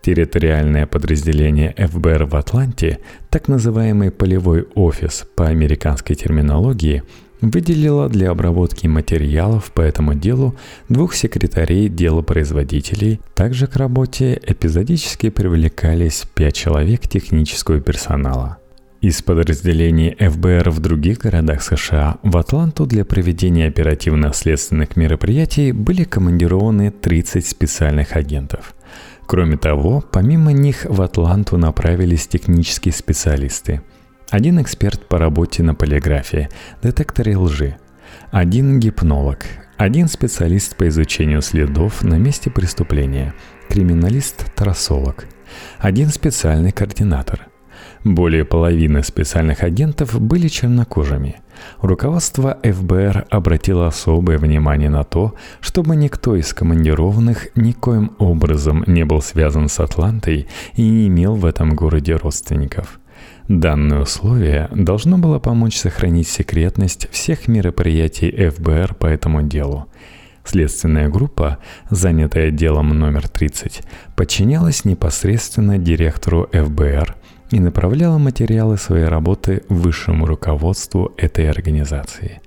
Территориальное 0.01 0.86
подразделение 0.86 1.74
ФБР 1.77 2.25
в 2.25 2.36
Атланте, 2.36 3.00
так 3.29 3.48
называемый 3.48 4.12
полевой 4.12 4.67
офис 4.75 5.25
по 5.36 5.48
американской 5.48 6.17
терминологии, 6.17 7.03
выделило 7.39 8.10
для 8.10 8.32
обработки 8.32 8.88
материалов 8.88 9.72
по 9.72 9.79
этому 9.79 10.15
делу 10.15 10.58
двух 10.89 11.13
секретарей 11.13 11.88
делопроизводителей. 11.88 13.22
Также 13.36 13.67
к 13.67 13.77
работе 13.77 14.38
эпизодически 14.46 15.29
привлекались 15.29 16.25
пять 16.36 16.56
человек 16.56 17.08
технического 17.08 17.79
персонала– 17.79 18.57
из 19.01 19.22
подразделений 19.22 20.16
ФБР 20.16 20.72
в 20.72 20.80
других 20.80 21.20
городах 21.20 21.62
США 21.62 22.18
в 22.24 22.36
Атланту 22.36 22.88
для 22.88 23.06
проведения 23.06 23.68
оперативно-следственных 23.68 24.96
мероприятий 24.96 25.72
были 25.72 26.04
командированы 26.04 26.89
30 26.89 27.46
специальных 27.46 28.16
агентов. 28.16 28.74
Кроме 29.27 29.58
того, 29.58 30.04
помимо 30.12 30.51
них 30.51 30.86
в 30.86 31.01
Атланту 31.01 31.58
направились 31.58 32.27
технические 32.27 32.94
специалисты. 32.94 33.82
Один 34.30 34.60
эксперт 34.62 35.08
по 35.08 35.20
работе 35.20 35.63
на 35.63 35.75
полиграфии, 35.75 36.50
детекторе 36.82 37.38
лжи, 37.38 37.77
один 38.32 38.80
гипнолог, 38.80 39.46
один 39.77 40.08
специалист 40.08 40.75
по 40.75 40.88
изучению 40.88 41.42
следов 41.44 42.04
на 42.04 42.16
месте 42.16 42.50
преступления, 42.50 43.36
криминалист-трассолог, 43.70 45.25
один 45.77 46.10
специальный 46.10 46.72
координатор– 46.72 47.48
более 48.04 48.46
половины 48.46 49.04
специальных 49.04 49.64
агентов 49.64 50.20
были 50.20 50.48
чернокожими. 50.48 51.42
Руководство 51.82 52.58
ФБР 52.64 53.26
обратило 53.30 53.88
особое 53.88 54.38
внимание 54.38 54.90
на 54.90 55.04
то, 55.04 55.36
чтобы 55.60 55.96
никто 55.96 56.36
из 56.36 56.54
командированных 56.54 57.50
никоим 57.56 58.12
образом 58.20 58.84
не 58.88 59.06
был 59.06 59.22
связан 59.22 59.70
с 59.70 59.80
Атлантой 59.80 60.48
и 60.76 60.82
не 60.82 61.08
имел 61.08 61.36
в 61.36 61.46
этом 61.46 61.76
городе 61.76 62.16
родственников. 62.16 63.00
Данное 63.48 64.02
условие 64.02 64.70
должно 64.74 65.18
было 65.18 65.40
помочь 65.40 65.78
сохранить 65.78 66.28
секретность 66.28 67.10
всех 67.12 67.48
мероприятий 67.48 68.50
ФБР 68.50 68.96
по 68.96 69.06
этому 69.06 69.42
делу. 69.42 69.88
Следственная 70.44 71.10
группа, 71.10 71.58
занятая 71.90 72.52
делом 72.52 72.90
номер 72.90 73.28
30, 73.28 73.82
подчинялась 74.16 74.86
непосредственно 74.86 75.78
директору 75.78 76.50
ФБР– 76.54 77.16
и 77.51 77.60
направляла 77.60 78.18
материалы 78.18 78.77
своей 78.77 79.06
работы 79.06 79.63
высшему 79.70 80.25
руководству 80.25 81.13
этой 81.18 81.50
организации. 81.50 82.42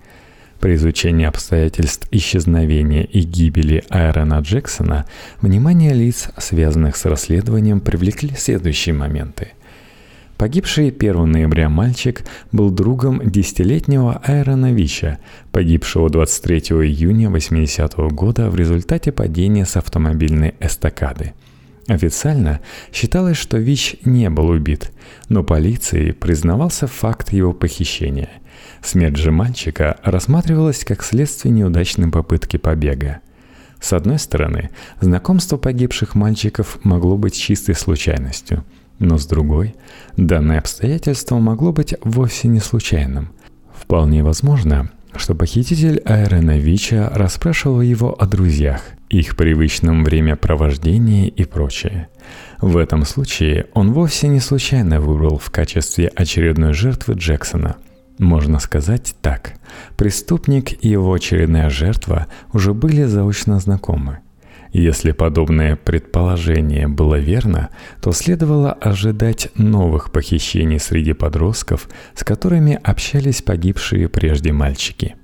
При 0.61 0.75
изучении 0.75 1.25
обстоятельств 1.25 2.07
исчезновения 2.11 3.03
и 3.05 3.21
гибели 3.21 3.83
Айрона 3.89 4.41
Джексона 4.41 5.07
внимание 5.41 5.95
лиц, 5.95 6.29
связанных 6.37 6.97
с 6.97 7.07
расследованием, 7.07 7.81
привлекли 7.81 8.35
следующие 8.37 8.95
моменты. 8.95 9.53
Погибший 10.37 10.89
1 10.89 11.31
ноября 11.31 11.69
мальчик 11.69 12.25
был 12.53 12.71
другом 12.71 13.21
десятилетнего 13.31 14.23
Айрона 14.25 14.73
Вича, 14.73 15.19
погибшего 15.53 16.09
23 16.09 16.61
июня 16.87 17.31
80 17.31 17.95
-го 17.95 18.11
года 18.11 18.51
в 18.51 18.57
результате 18.57 19.13
падения 19.13 19.65
с 19.65 19.77
автомобильной 19.77 20.55
эстакады. 20.61 21.35
Официально 21.87 22.61
считалось, 22.93 23.37
что 23.37 23.59
Вич 23.59 23.97
не 24.05 24.31
был 24.31 24.49
убит, 24.49 24.93
но 25.29 25.43
полиции 25.43 26.13
признавался 26.13 26.87
факт 26.87 27.33
его 27.33 27.53
похищения. 27.53 28.31
Смерть 28.83 29.17
же 29.17 29.31
мальчика 29.31 29.99
рассматривалась 30.03 30.85
как 30.85 31.03
следствие 31.03 31.53
неудачной 31.53 32.11
попытки 32.11 32.57
побега. 32.57 33.21
С 33.81 33.93
одной 33.93 34.19
стороны, 34.19 34.71
знакомство 35.01 35.57
погибших 35.57 36.15
мальчиков 36.15 36.79
могло 36.85 37.17
быть 37.17 37.35
чистой 37.35 37.75
случайностью– 37.75 38.65
но 39.01 39.17
с 39.17 39.27
другой, 39.27 39.75
данное 40.17 40.59
обстоятельство 40.59 41.39
могло 41.39 41.73
быть 41.73 41.95
вовсе 42.05 42.49
не 42.49 42.61
случайным. 42.61 43.33
Вполне 43.75 44.23
возможно, 44.23 44.91
что 45.17 45.35
похититель 45.35 46.01
Айрена 46.05 46.59
Вича 46.59 47.11
расспрашивал 47.13 47.81
его 47.81 48.15
о 48.21 48.27
друзьях, 48.27 48.83
их 49.09 49.37
привычном 49.37 50.05
времяпровождении 50.05 51.29
и 51.29 51.45
прочее. 51.45 52.09
В 52.61 52.77
этом 52.77 53.05
случае 53.05 53.67
он 53.75 53.93
вовсе 53.93 54.29
не 54.29 54.41
случайно 54.41 55.01
выбрал 55.01 55.39
в 55.39 55.51
качестве 55.51 56.09
очередной 56.09 56.73
жертвы 56.75 57.15
Джексона. 57.15 57.77
Можно 58.19 58.59
сказать 58.59 59.15
так. 59.23 59.55
Преступник 59.97 60.85
и 60.85 60.89
его 60.89 61.13
очередная 61.13 61.71
жертва 61.71 62.27
уже 62.53 62.75
были 62.75 63.05
заочно 63.05 63.59
знакомы– 63.59 64.19
если 64.73 65.13
подобное 65.13 65.77
предположение 65.77 66.87
было 66.87 67.17
верно, 67.17 67.71
то 68.01 68.13
следовало 68.13 68.73
ожидать 68.73 69.49
новых 69.57 70.13
похищений 70.13 70.79
среди 70.79 71.13
подростков, 71.13 71.89
с 72.15 72.23
которыми 72.23 72.79
общались 72.83 73.43
погибшие 73.43 74.09
прежде 74.09 74.53
мальчики. 74.53 75.17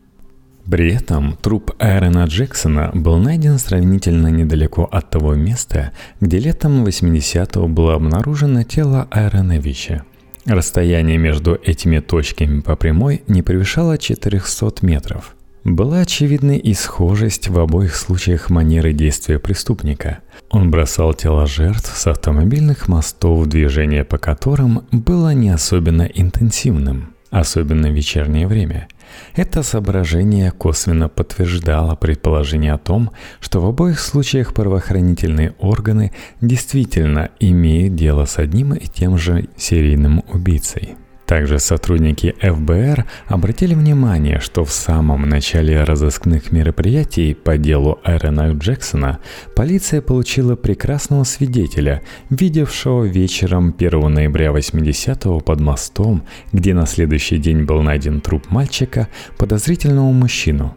При 0.69 0.93
этом 0.93 1.37
труп 1.41 1.73
Аарона 1.79 2.25
Джексона 2.25 2.91
был 2.93 3.19
найден 3.19 3.59
сравнительно 3.59 4.29
недалеко 4.29 4.83
от 4.91 5.11
того 5.11 5.35
места, 5.35 5.93
где 6.21 6.39
летом 6.41 6.85
80-го 6.85 7.69
было 7.69 7.95
обнаружено 7.95 8.65
тело 8.65 9.07
Аарона 9.13 9.59
Вича. 9.59 10.03
Расстояние 10.45 11.19
между 11.19 11.55
этими 11.55 12.01
точками 12.01 12.61
по 12.61 12.75
прямой 12.75 13.23
не 13.29 13.43
превышало 13.43 13.97
400 13.97 14.85
метров. 14.85 15.36
Была 15.67 16.03
очевидна 16.03 16.53
и 16.53 16.75
схожесть 16.75 17.49
в 17.49 17.59
обоих 17.59 17.97
случаях 17.97 18.51
манеры 18.51 18.93
действия 18.93 19.41
преступника. 19.41 20.21
Он 20.49 20.71
бросал 20.71 21.13
тела 21.13 21.49
жертв 21.49 21.91
с 21.93 22.07
автомобильных 22.07 22.87
мостов, 22.87 23.49
движение 23.49 24.05
по 24.05 24.17
которым 24.17 24.87
было 24.93 25.35
не 25.35 25.51
особенно 25.51 26.05
интенсивным, 26.05 27.15
особенно 27.31 27.89
в 27.89 27.95
вечернее 27.95 28.47
время. 28.47 28.87
Это 29.35 29.65
соображение 29.65 30.53
косвенно 30.53 31.09
подтверждало 31.09 31.97
предположение 31.97 32.73
о 32.73 32.79
том, 32.79 33.11
что 33.41 33.61
в 33.61 33.67
обоих 33.67 33.99
случаях 33.99 34.55
правоохранительные 34.55 35.57
органы 35.59 36.13
действительно 36.41 37.31
имеют 37.41 37.97
дело 37.97 38.25
с 38.25 38.39
одним 38.39 38.73
и 38.73 38.87
тем 38.87 39.19
же 39.19 39.49
серийным 39.57 40.23
убийцей. 40.33 40.95
Также 41.27 41.59
сотрудники 41.59 42.37
ФБР 42.41 43.05
обратили 43.27 43.75
внимание, 43.75 44.39
что 44.39 44.65
в 44.65 44.71
самом 44.71 45.29
начале 45.29 45.83
разыскных 45.83 46.53
мероприятий 46.53 47.35
по 47.35 47.59
делу 47.59 47.99
Эрена 48.05 48.53
Джексона 48.53 49.19
полиция 49.57 50.01
получила 50.01 50.55
прекрасного 50.55 51.25
свидетеля, 51.25 52.03
видевшего 52.31 53.05
вечером 53.05 53.75
1 53.77 54.15
ноября 54.15 54.51
80-го 54.51 55.41
под 55.41 55.61
мостом, 55.61 56.23
где 56.53 56.75
на 56.75 56.87
следующий 56.87 57.39
день 57.39 57.65
был 57.65 57.83
найден 57.83 58.21
труп 58.21 58.45
мальчика, 58.51 59.09
подозрительного 59.37 60.13
мужчину. 60.13 60.77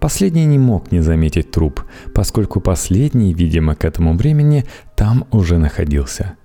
Последний 0.00 0.46
не 0.46 0.58
мог 0.58 0.90
не 0.90 1.00
заметить 1.00 1.50
труп, 1.50 1.84
поскольку 2.14 2.60
последний, 2.60 3.34
видимо, 3.34 3.74
к 3.74 3.84
этому 3.84 4.16
времени 4.16 4.64
там 4.96 5.26
уже 5.30 5.58
находился– 5.58 6.36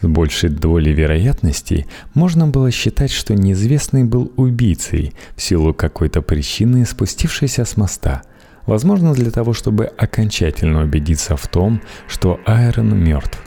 с 0.00 0.06
большей 0.06 0.50
долей 0.50 0.92
вероятности 0.92 1.86
можно 2.14 2.46
было 2.46 2.70
считать, 2.70 3.10
что 3.10 3.34
неизвестный 3.34 4.04
был 4.04 4.32
убийцей 4.36 5.12
в 5.36 5.42
силу 5.42 5.74
какой-то 5.74 6.22
причины, 6.22 6.84
спустившейся 6.84 7.64
с 7.64 7.76
моста. 7.76 8.22
Возможно, 8.66 9.14
для 9.14 9.30
того, 9.30 9.54
чтобы 9.54 9.86
окончательно 9.86 10.82
убедиться 10.82 11.36
в 11.36 11.46
том, 11.48 11.80
что 12.06 12.38
Айрон 12.44 12.96
мертв. 12.96 13.42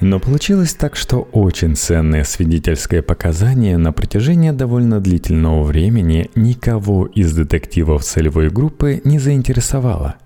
Но 0.00 0.18
получилось 0.18 0.74
так, 0.74 0.96
что 0.96 1.28
очень 1.30 1.76
ценное 1.76 2.24
свидетельское 2.24 3.02
показание 3.02 3.76
на 3.76 3.92
протяжении 3.92 4.50
довольно 4.50 4.98
длительного 4.98 5.62
времени 5.62 6.28
никого 6.34 7.06
из 7.06 7.32
детективов 7.32 8.02
целевой 8.02 8.50
группы 8.50 9.00
не 9.04 9.20
заинтересовало. 9.20 10.16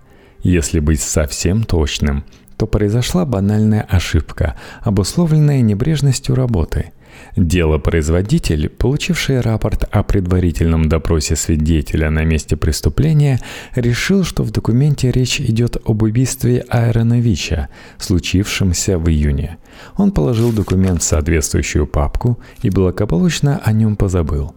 Если 0.41 0.79
быть 0.79 1.01
совсем 1.01 1.63
точным, 1.63 2.23
то 2.57 2.67
произошла 2.67 3.25
банальная 3.25 3.81
ошибка, 3.81 4.55
обусловленная 4.81 5.61
небрежностью 5.61 6.35
работы. 6.35 6.91
Делопроизводитель, 7.35 8.69
получивший 8.69 9.41
рапорт 9.41 9.87
о 9.91 10.03
предварительном 10.03 10.89
допросе 10.89 11.35
свидетеля 11.35 12.09
на 12.09 12.23
месте 12.23 12.55
преступления, 12.55 13.39
решил, 13.75 14.23
что 14.23 14.43
в 14.43 14.51
документе 14.51 15.11
речь 15.11 15.39
идет 15.39 15.77
об 15.85 16.03
убийстве 16.03 16.65
Айрона 16.69 17.19
Вича, 17.19 17.69
случившемся 17.97 18.97
в 18.99 19.09
июне. 19.09 19.57
Он 19.95 20.11
положил 20.11 20.51
документ 20.51 21.01
в 21.01 21.05
соответствующую 21.05 21.87
папку 21.87 22.39
и 22.61 22.69
благополучно 22.69 23.61
о 23.63 23.71
нем 23.71 23.95
позабыл 23.95 24.53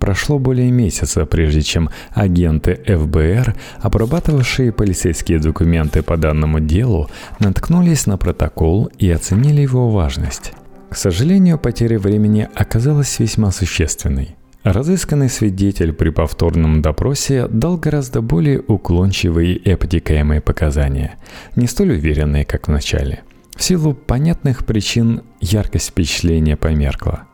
Прошло 0.00 0.38
более 0.38 0.70
месяца, 0.70 1.26
прежде 1.26 1.60
чем 1.60 1.90
агенты 2.12 2.80
ФБР, 2.86 3.54
обрабатывавшие 3.80 4.72
полицейские 4.72 5.38
документы 5.38 6.02
по 6.02 6.16
данному 6.16 6.58
делу, 6.58 7.10
наткнулись 7.38 8.06
на 8.06 8.16
протокол 8.16 8.90
и 8.98 9.10
оценили 9.10 9.60
его 9.60 9.90
важность. 9.90 10.52
К 10.88 10.96
сожалению, 10.96 11.58
потеря 11.58 11.98
времени 11.98 12.48
оказалась 12.54 13.18
весьма 13.18 13.52
существенной. 13.52 14.36
Разысканный 14.62 15.28
свидетель 15.28 15.92
при 15.92 16.08
повторном 16.08 16.80
допросе 16.80 17.46
дал 17.48 17.76
гораздо 17.76 18.22
более 18.22 18.60
уклончивые 18.60 19.54
и 19.54 19.70
обтекаемые 19.70 20.40
показания, 20.40 21.16
не 21.56 21.66
столь 21.66 21.92
уверенные, 21.92 22.46
как 22.46 22.68
в 22.68 22.70
начале. 22.70 23.20
В 23.54 23.62
силу 23.62 23.92
понятных 23.92 24.64
причин 24.64 25.20
яркость 25.40 25.90
впечатления 25.90 26.56
померкла– 26.56 27.24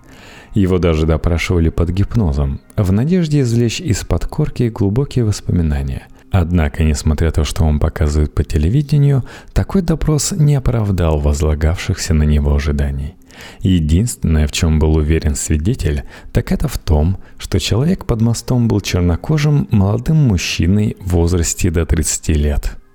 его 0.60 0.78
даже 0.78 1.06
допрашивали 1.06 1.68
под 1.68 1.90
гипнозом, 1.90 2.60
в 2.76 2.92
надежде 2.92 3.40
извлечь 3.40 3.80
из-под 3.80 4.26
корки 4.26 4.68
глубокие 4.68 5.24
воспоминания. 5.24 6.08
Однако, 6.30 6.82
несмотря 6.82 7.28
на 7.28 7.32
то, 7.32 7.44
что 7.44 7.64
он 7.64 7.78
показывает 7.78 8.34
по 8.34 8.42
телевидению, 8.42 9.24
такой 9.52 9.82
допрос 9.82 10.32
не 10.32 10.54
оправдал 10.56 11.18
возлагавшихся 11.18 12.14
на 12.14 12.24
него 12.24 12.54
ожиданий. 12.54 13.14
Единственное, 13.60 14.46
в 14.46 14.52
чем 14.52 14.78
был 14.78 14.96
уверен 14.96 15.34
свидетель, 15.34 16.04
так 16.32 16.52
это 16.52 16.68
в 16.68 16.78
том, 16.78 17.18
что 17.38 17.60
человек 17.60 18.06
под 18.06 18.22
мостом 18.22 18.66
был 18.66 18.80
чернокожим 18.80 19.68
молодым 19.70 20.16
мужчиной 20.16 20.96
в 21.00 21.12
возрасте 21.12 21.70
до 21.70 21.84
30 21.84 22.28
лет– 22.28 22.76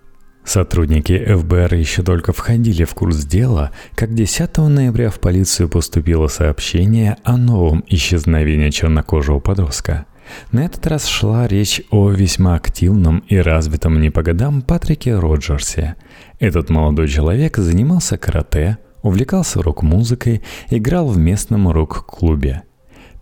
Сотрудники 0.44 1.24
ФБР 1.24 1.76
еще 1.76 2.04
только 2.04 2.34
входили 2.34 2.84
в 2.84 2.94
курс 2.94 3.26
дела, 3.26 3.72
как 3.96 4.14
10 4.14 4.58
ноября 4.58 5.10
в 5.10 5.20
полицию 5.20 5.70
поступило 5.70 6.28
сообщение 6.28 7.18
о 7.24 7.38
новом 7.38 7.84
исчезновении 7.88 8.70
чернокожего 8.70 9.40
подростка. 9.40 10.06
На 10.52 10.66
этот 10.66 10.86
раз 10.88 11.08
шла 11.08 11.48
речь 11.48 11.82
о 11.92 12.10
весьма 12.10 12.56
активном 12.56 13.20
и 13.28 13.38
развитом 13.38 14.02
не 14.02 14.10
по 14.10 14.24
годам 14.24 14.62
Патрике 14.62 15.18
Роджерсе. 15.18 15.96
Этот 16.40 16.70
молодой 16.70 17.08
человек 17.08 17.58
занимался 17.58 18.18
карате, 18.18 18.78
увлекался 19.04 19.62
рок-музыкой, 19.62 20.42
играл 20.70 21.08
в 21.08 21.18
местном 21.18 21.70
рок-клубе– 21.70 22.64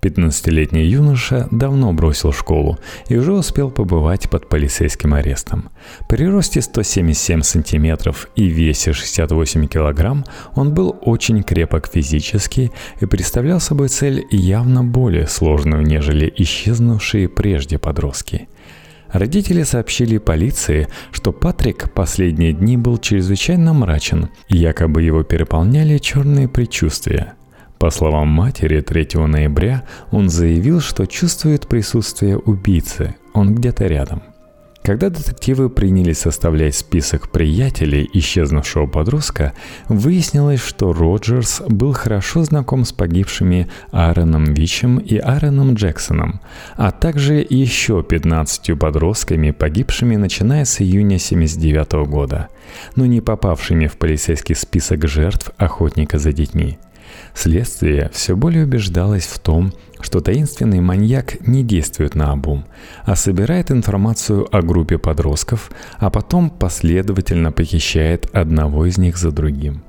15-летний 0.02 0.86
юноша 0.86 1.48
давно 1.52 1.92
бросил 1.94 2.32
школу 2.32 2.78
и 3.10 3.18
уже 3.18 3.34
успел 3.34 3.70
побывать 3.70 4.30
под 4.30 4.48
полицейским 4.48 5.14
арестом. 5.14 5.70
При 6.08 6.26
росте 6.26 6.62
177 6.62 7.42
сантиметров 7.42 8.30
и 8.36 8.46
весе 8.46 8.94
68 8.94 9.68
килограмм 9.68 10.26
он 10.56 10.74
был 10.74 10.96
очень 11.02 11.44
крепок 11.44 11.90
физически 11.92 12.72
и 13.02 13.06
представлял 13.06 13.60
собой 13.60 13.90
цель 13.90 14.26
явно 14.32 14.84
более 14.84 15.28
сложную, 15.28 15.84
нежели 15.84 16.32
исчезнувшие 16.38 17.28
прежде 17.28 17.78
подростки. 17.78 18.48
Родители 19.12 19.64
сообщили 19.64 20.20
полиции, 20.20 20.88
что 21.12 21.32
Патрик 21.32 21.92
последние 21.94 22.54
дни 22.54 22.78
был 22.78 23.00
чрезвычайно 23.00 23.74
мрачен, 23.74 24.30
якобы 24.48 25.02
его 25.02 25.24
переполняли 25.24 25.98
черные 25.98 26.48
предчувствия– 26.48 27.34
по 27.80 27.92
словам 27.92 28.28
матери, 28.28 28.82
3 28.82 29.26
ноября 29.26 29.84
он 30.12 30.30
заявил, 30.30 30.82
что 30.82 31.06
чувствует 31.06 31.68
присутствие 31.68 32.38
убийцы, 32.38 33.16
он 33.34 33.56
где-то 33.56 33.88
рядом. 33.88 34.22
Когда 34.84 35.10
детективы 35.10 35.70
принялись 35.70 36.20
составлять 36.20 36.76
список 36.76 37.30
приятелей 37.30 38.10
исчезнувшего 38.14 38.88
подростка, 38.88 39.54
выяснилось, 39.88 40.62
что 40.62 40.94
Роджерс 40.94 41.62
был 41.68 41.94
хорошо 41.94 42.44
знаком 42.44 42.86
с 42.86 42.92
погибшими 42.92 43.68
Аароном 43.92 44.46
Вичем 44.46 44.98
и 44.98 45.18
Аароном 45.18 45.76
Джексоном, 45.76 46.42
а 46.76 46.92
также 46.92 47.46
еще 47.50 48.04
15 48.04 48.78
подростками, 48.80 49.52
погибшими 49.52 50.16
начиная 50.16 50.66
с 50.66 50.82
июня 50.82 51.18
1979 51.18 52.10
года, 52.10 52.48
но 52.96 53.06
не 53.06 53.22
попавшими 53.22 53.88
в 53.88 53.98
полицейский 53.98 54.56
список 54.56 55.08
жертв 55.08 55.52
охотника 55.58 56.20
за 56.20 56.34
детьми– 56.34 56.78
Следствие 57.34 58.10
все 58.14 58.36
более 58.36 58.66
убеждалось 58.66 59.26
в 59.26 59.40
том, 59.40 59.74
что 60.02 60.20
таинственный 60.22 60.82
маньяк 60.82 61.46
не 61.48 61.64
действует 61.64 62.16
на 62.16 62.32
обум, 62.32 62.66
а 63.06 63.16
собирает 63.16 63.72
информацию 63.72 64.48
о 64.56 64.62
группе 64.62 64.98
подростков, 64.98 65.72
а 65.98 66.10
потом 66.10 66.50
последовательно 66.50 67.52
похищает 67.52 68.30
одного 68.34 68.86
из 68.86 68.98
них 68.98 69.18
за 69.18 69.32
другим. 69.32 69.84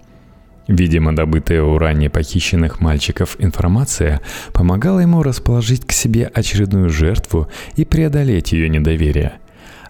Видимо, 0.69 1.15
добытая 1.15 1.63
у 1.65 1.79
ранее 1.79 2.11
похищенных 2.11 2.81
мальчиков 2.81 3.37
информация 3.41 4.21
помогала 4.53 5.01
ему 5.01 5.23
расположить 5.23 5.85
к 5.85 5.93
себе 5.93 6.31
очередную 6.33 6.91
жертву 6.91 7.49
и 7.75 7.85
преодолеть 7.85 8.53
ее 8.53 8.69
недоверие. 8.69 9.35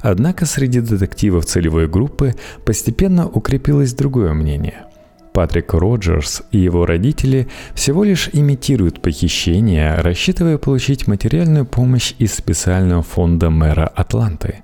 Однако 0.00 0.46
среди 0.46 0.80
детективов 0.80 1.44
целевой 1.44 1.86
группы 1.86 2.34
постепенно 2.64 3.28
укрепилось 3.28 3.92
другое 3.92 4.32
мнение– 4.32 4.84
Патрик 5.32 5.74
Роджерс 5.74 6.42
и 6.50 6.58
его 6.58 6.86
родители 6.86 7.48
всего 7.74 8.04
лишь 8.04 8.28
имитируют 8.32 9.00
похищение, 9.00 9.96
рассчитывая 9.96 10.58
получить 10.58 11.06
материальную 11.06 11.64
помощь 11.64 12.14
из 12.18 12.34
специального 12.34 13.02
фонда 13.02 13.50
мэра 13.50 13.86
Атланты. 13.86 14.62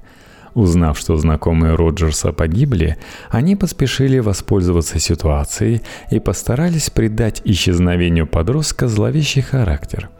Узнав, 0.54 0.98
что 0.98 1.16
знакомые 1.16 1.74
Роджерса 1.74 2.32
погибли, 2.32 2.96
они 3.28 3.56
поспешили 3.56 4.18
воспользоваться 4.18 4.98
ситуацией 4.98 5.82
и 6.10 6.18
постарались 6.18 6.88
придать 6.88 7.42
исчезновению 7.44 8.26
подростка 8.26 8.88
зловещий 8.88 9.42
характер– 9.42 10.08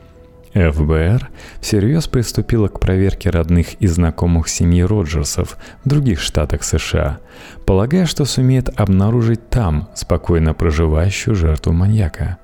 ФБР 0.57 1.29
всерьез 1.61 2.09
приступила 2.09 2.69
к 2.69 2.81
проверке 2.81 3.29
родных 3.29 3.75
и 3.75 3.87
знакомых 3.87 4.49
семьи 4.49 4.83
Роджерсов 4.83 5.59
в 5.85 5.88
других 5.88 6.21
штатах 6.21 6.64
США, 6.64 7.19
полагая, 7.66 8.07
что 8.07 8.25
сумеет 8.25 8.71
обнаружить 8.81 9.51
там 9.51 9.88
спокойно 9.95 10.55
проживающую 10.55 11.35
жертву 11.35 11.73
маньяка. 11.73 12.38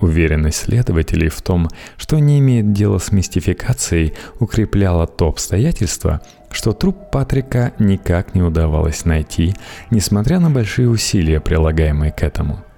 Уверенность 0.00 0.64
следователей 0.64 1.28
в 1.28 1.40
том, 1.40 1.70
что 1.96 2.18
не 2.18 2.40
имеет 2.40 2.72
дела 2.72 2.98
с 2.98 3.12
мистификацией, 3.12 4.14
укрепляла 4.40 5.06
то 5.06 5.28
обстоятельство, 5.28 6.20
что 6.50 6.72
труп 6.72 7.10
Патрика 7.12 7.72
никак 7.78 8.34
не 8.34 8.42
удавалось 8.42 9.04
найти, 9.04 9.54
несмотря 9.90 10.40
на 10.40 10.50
большие 10.50 10.88
усилия, 10.88 11.40
прилагаемые 11.40 12.10
к 12.10 12.24
этому– 12.24 12.64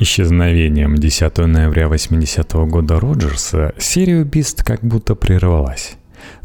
Исчезновением 0.00 0.96
10 0.96 1.46
ноября 1.46 1.86
80 1.88 2.52
-го 2.54 2.66
года 2.66 2.98
Роджерса 2.98 3.74
серия 3.78 4.22
убийств 4.22 4.64
как 4.64 4.80
будто 4.80 5.14
прервалась. 5.14 5.96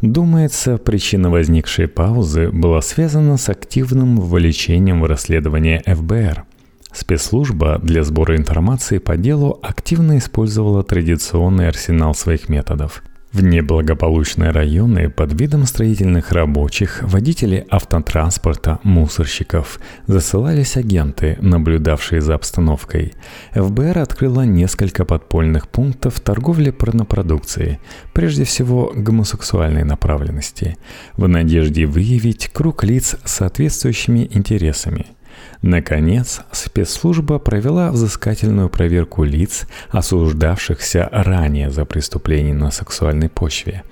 Думается, 0.02 0.78
причина 0.78 1.30
возникшей 1.30 1.88
паузы 1.88 2.50
была 2.52 2.80
связана 2.80 3.36
с 3.36 3.48
активным 3.48 4.20
вовлечением 4.20 5.00
в 5.00 5.06
расследование 5.06 5.82
ФБР. 5.84 6.44
Спецслужба 6.92 7.80
для 7.82 8.04
сбора 8.04 8.36
информации 8.36 8.98
по 8.98 9.16
делу 9.16 9.58
активно 9.62 10.18
использовала 10.18 10.84
традиционный 10.84 11.66
арсенал 11.66 12.14
своих 12.14 12.48
методов. 12.48 13.02
В 13.32 13.44
неблагополучные 13.44 14.50
районы 14.50 15.08
под 15.08 15.40
видом 15.40 15.64
строительных 15.64 16.32
рабочих, 16.32 17.04
водителей 17.04 17.64
автотранспорта, 17.70 18.80
мусорщиков 18.82 19.78
засылались 20.08 20.76
агенты, 20.76 21.38
наблюдавшие 21.40 22.22
за 22.22 22.34
обстановкой. 22.34 23.14
ФБР 23.52 23.98
открыла 23.98 24.42
несколько 24.42 25.04
подпольных 25.04 25.68
пунктов 25.68 26.18
торговли 26.18 26.70
порнопродукцией, 26.70 27.78
прежде 28.14 28.42
всего 28.42 28.92
гомосексуальной 28.96 29.84
направленности, 29.84 30.76
в 31.16 31.28
надежде 31.28 31.86
выявить 31.86 32.48
круг 32.48 32.82
лиц 32.82 33.14
с 33.24 33.30
соответствующими 33.30 34.28
интересами– 34.32 35.06
Наконец, 35.62 36.40
спецслужба 36.52 37.38
провела 37.38 37.90
взыскательную 37.90 38.70
проверку 38.70 39.24
лиц, 39.24 39.66
осуждавшихся 39.90 41.08
ранее 41.12 41.70
за 41.70 41.84
преступления 41.84 42.54
на 42.54 42.70
сексуальной 42.70 43.28
почве. 43.28 43.82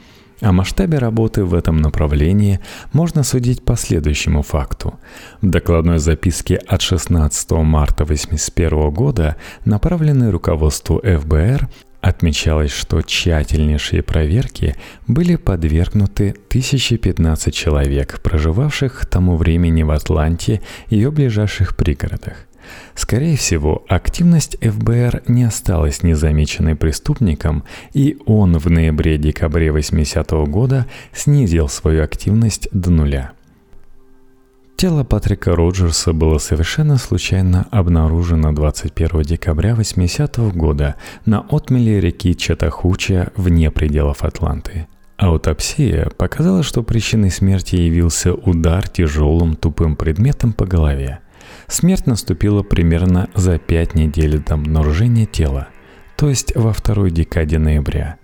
О 0.40 0.52
масштабе 0.52 0.98
работы 0.98 1.44
в 1.44 1.52
этом 1.52 1.78
направлении 1.78 2.60
можно 2.92 3.24
судить 3.24 3.64
по 3.64 3.76
следующему 3.76 4.42
факту. 4.42 4.94
В 5.42 5.50
докладной 5.50 5.98
записке 5.98 6.56
от 6.56 6.80
16 6.80 7.50
марта 7.50 8.04
1981 8.04 8.90
года, 8.90 9.36
направленной 9.64 10.30
руководству 10.30 11.00
ФБР, 11.00 11.68
Отмечалось, 12.00 12.70
что 12.70 13.02
тщательнейшие 13.02 14.02
проверки 14.02 14.76
были 15.08 15.34
подвергнуты 15.34 16.30
1015 16.48 17.52
человек, 17.52 18.20
проживавших 18.20 19.00
к 19.00 19.06
тому 19.06 19.36
времени 19.36 19.82
в 19.82 19.90
Атланте 19.90 20.62
и 20.88 20.96
ее 20.96 21.10
ближайших 21.10 21.76
пригородах. 21.76 22.46
Скорее 22.94 23.36
всего, 23.36 23.84
активность 23.88 24.58
ФБР 24.60 25.22
не 25.26 25.44
осталась 25.44 26.02
незамеченной 26.02 26.76
преступником, 26.76 27.64
и 27.94 28.18
он 28.26 28.58
в 28.58 28.70
ноябре-декабре 28.70 29.72
80 29.72 30.32
-го 30.32 30.46
года 30.46 30.86
снизил 31.12 31.68
свою 31.68 32.04
активность 32.04 32.68
до 32.72 32.90
нуля– 32.90 33.32
Тело 34.78 35.02
Патрика 35.02 35.56
Роджерса 35.56 36.12
было 36.12 36.38
совершенно 36.38 36.98
случайно 36.98 37.66
обнаружено 37.72 38.52
21 38.52 39.22
декабря 39.22 39.74
80 39.74 40.38
-го 40.38 40.52
года 40.52 40.94
на 41.26 41.40
отмеле 41.40 42.00
реки 42.00 42.36
Чатахуча 42.36 43.32
вне 43.34 43.72
пределов 43.72 44.22
Атланты. 44.22 44.86
Аутопсия 45.16 46.08
показала, 46.16 46.62
что 46.62 46.84
причиной 46.84 47.32
смерти 47.32 47.74
явился 47.74 48.32
удар 48.32 48.88
тяжелым 48.88 49.56
тупым 49.56 49.96
предметом 49.96 50.52
по 50.52 50.64
голове. 50.64 51.18
Смерть 51.66 52.06
наступила 52.06 52.62
примерно 52.62 53.28
за 53.34 53.58
пять 53.58 53.96
недель 53.96 54.38
до 54.38 54.54
обнаружения 54.54 55.26
тела, 55.26 55.66
то 56.16 56.28
есть 56.28 56.54
во 56.54 56.72
второй 56.72 57.10
декаде 57.10 57.58
ноября. 57.58 58.18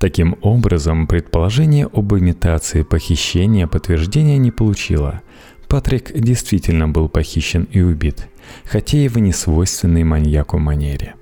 Таким 0.00 0.36
образом, 0.42 1.06
предположение 1.06 1.86
об 1.86 2.12
имитации 2.12 2.82
похищения 2.82 3.68
подтверждения 3.68 4.36
не 4.36 4.50
получило– 4.50 5.20
Патрик 5.72 6.12
действительно 6.12 6.86
был 6.86 7.08
похищен 7.08 7.66
и 7.72 7.80
убит, 7.80 8.28
хотя 8.66 8.98
и 8.98 9.08
в 9.08 9.16
несвойственной 9.16 10.04
маньяку 10.04 10.58
манере. 10.58 11.14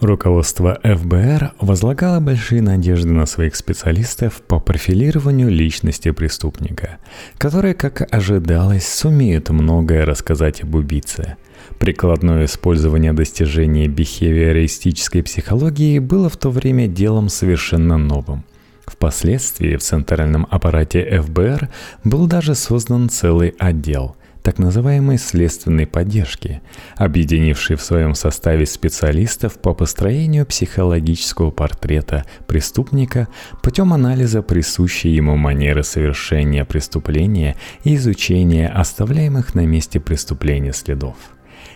Руководство 0.00 0.80
ФБР 0.82 1.52
возлагало 1.60 2.18
большие 2.20 2.62
надежды 2.62 3.12
на 3.12 3.26
своих 3.26 3.54
специалистов 3.54 4.40
по 4.48 4.60
профилированию 4.60 5.50
личности 5.50 6.10
преступника, 6.10 7.00
которые, 7.36 7.74
как 7.74 8.08
ожидалось, 8.10 8.88
сумеют 8.88 9.50
многое 9.50 10.06
рассказать 10.06 10.62
об 10.62 10.74
убийце. 10.74 11.36
Прикладное 11.78 12.46
использование 12.46 13.12
достижений 13.12 13.88
бихевиористической 13.88 15.22
психологии 15.22 15.98
было 15.98 16.30
в 16.30 16.38
то 16.38 16.48
время 16.48 16.88
делом 16.88 17.28
совершенно 17.28 17.98
новым– 17.98 18.46
Впоследствии 18.86 19.76
в 19.76 19.82
центральном 19.82 20.46
аппарате 20.50 21.20
ФБР 21.20 21.68
был 22.04 22.26
даже 22.26 22.54
создан 22.54 23.08
целый 23.08 23.54
отдел 23.58 24.16
так 24.42 24.58
называемой 24.58 25.18
следственной 25.18 25.86
поддержки, 25.86 26.62
объединивший 26.96 27.76
в 27.76 27.82
своем 27.82 28.14
составе 28.14 28.66
специалистов 28.66 29.60
по 29.60 29.72
построению 29.72 30.44
психологического 30.46 31.50
портрета 31.50 32.24
преступника 32.46 33.28
путем 33.62 33.92
анализа 33.92 34.42
присущей 34.42 35.10
ему 35.10 35.36
манеры 35.36 35.84
совершения 35.84 36.64
преступления 36.64 37.56
и 37.84 37.94
изучения 37.94 38.68
оставляемых 38.68 39.54
на 39.54 39.64
месте 39.64 40.00
преступления 40.00 40.72
следов. 40.72 41.14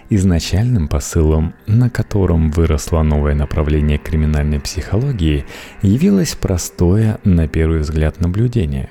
Изначальным 0.09 0.87
посылом, 0.87 1.55
на 1.67 1.91
котором 1.91 2.53
выросло 2.53 3.03
новое 3.03 3.35
направление 3.35 3.99
криминальной 3.99 4.61
психологии, 4.61 5.45
явилось 5.83 6.37
простое, 6.37 7.19
на 7.25 7.49
первый 7.49 7.81
взгляд, 7.81 8.21
наблюдение. 8.21 8.91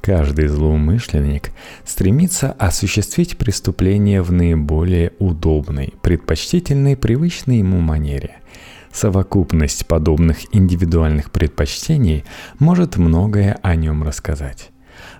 Каждый 0.00 0.46
злоумышленник 0.48 1.50
стремится 1.84 2.52
осуществить 2.52 3.38
преступление 3.38 4.22
в 4.22 4.32
наиболее 4.32 5.12
удобной, 5.18 5.94
предпочтительной, 6.00 6.96
привычной 6.96 7.58
ему 7.58 7.80
манере. 7.80 8.36
Совокупность 8.92 9.86
подобных 9.86 10.38
индивидуальных 10.54 11.30
предпочтений 11.30 12.24
может 12.58 12.96
многое 12.96 13.58
о 13.62 13.74
нем 13.74 14.02
рассказать. 14.02 14.71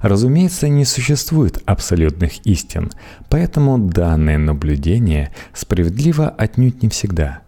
Разумеется, 0.03 0.69
не 0.69 0.85
существует 0.85 1.63
абсолютных 1.65 2.45
истин, 2.45 2.91
поэтому 3.31 3.79
данное 3.79 4.37
наблюдение 4.37 5.33
справедливо 5.55 6.29
отнюдь 6.29 6.83
не 6.83 6.89
всегда. 6.89 7.43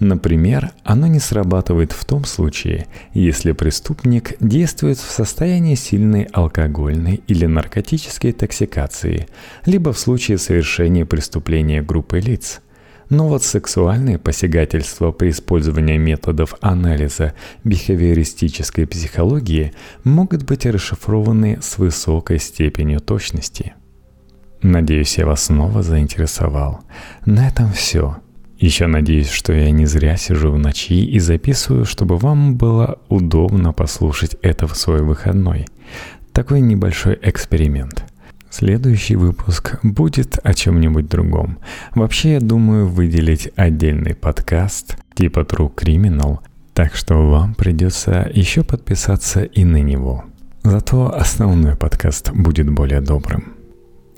Например, 0.00 0.72
оно 0.82 1.06
не 1.06 1.18
срабатывает 1.18 1.92
в 1.92 2.04
том 2.04 2.24
случае, 2.24 2.86
если 3.14 3.52
преступник 3.52 4.36
действует 4.38 4.98
в 4.98 5.10
состоянии 5.10 5.74
сильной 5.74 6.24
алкогольной 6.24 7.22
или 7.26 7.46
наркотической 7.46 8.32
токсикации, 8.32 9.26
либо 9.64 9.94
в 9.94 9.98
случае 9.98 10.36
совершения 10.36 11.06
преступления 11.06 11.80
группой 11.80 12.20
лиц. 12.20 12.60
Но 13.10 13.28
вот 13.28 13.42
сексуальные 13.42 14.18
посягательства 14.18 15.12
при 15.12 15.30
использовании 15.30 15.96
методов 15.96 16.54
анализа 16.60 17.34
бихевиористической 17.64 18.86
психологии 18.86 19.72
могут 20.04 20.44
быть 20.44 20.66
расшифрованы 20.66 21.58
с 21.62 21.78
высокой 21.78 22.38
степенью 22.38 23.00
точности. 23.00 23.74
Надеюсь, 24.62 25.18
я 25.18 25.26
вас 25.26 25.44
снова 25.44 25.82
заинтересовал. 25.82 26.80
На 27.26 27.48
этом 27.48 27.72
все. 27.72 28.16
Еще 28.58 28.86
надеюсь, 28.86 29.28
что 29.28 29.52
я 29.52 29.70
не 29.70 29.84
зря 29.84 30.16
сижу 30.16 30.50
в 30.50 30.58
ночи 30.58 31.04
и 31.04 31.18
записываю, 31.18 31.84
чтобы 31.84 32.16
вам 32.16 32.56
было 32.56 32.98
удобно 33.08 33.72
послушать 33.72 34.36
это 34.40 34.66
в 34.66 34.74
свой 34.74 35.02
выходной. 35.02 35.66
Такой 36.32 36.62
небольшой 36.62 37.18
эксперимент. 37.20 38.06
Следующий 38.56 39.16
выпуск 39.16 39.80
будет 39.82 40.38
о 40.44 40.54
чем-нибудь 40.54 41.08
другом. 41.08 41.58
Вообще, 41.96 42.34
я 42.34 42.40
думаю 42.40 42.86
выделить 42.86 43.50
отдельный 43.56 44.14
подкаст 44.14 44.96
типа 45.16 45.40
True 45.40 45.74
Criminal, 45.74 46.38
так 46.72 46.94
что 46.94 47.16
вам 47.28 47.56
придется 47.56 48.30
еще 48.32 48.62
подписаться 48.62 49.42
и 49.42 49.64
на 49.64 49.82
него. 49.82 50.26
Зато 50.62 51.12
основной 51.12 51.74
подкаст 51.74 52.30
будет 52.30 52.70
более 52.70 53.00
добрым. 53.00 53.54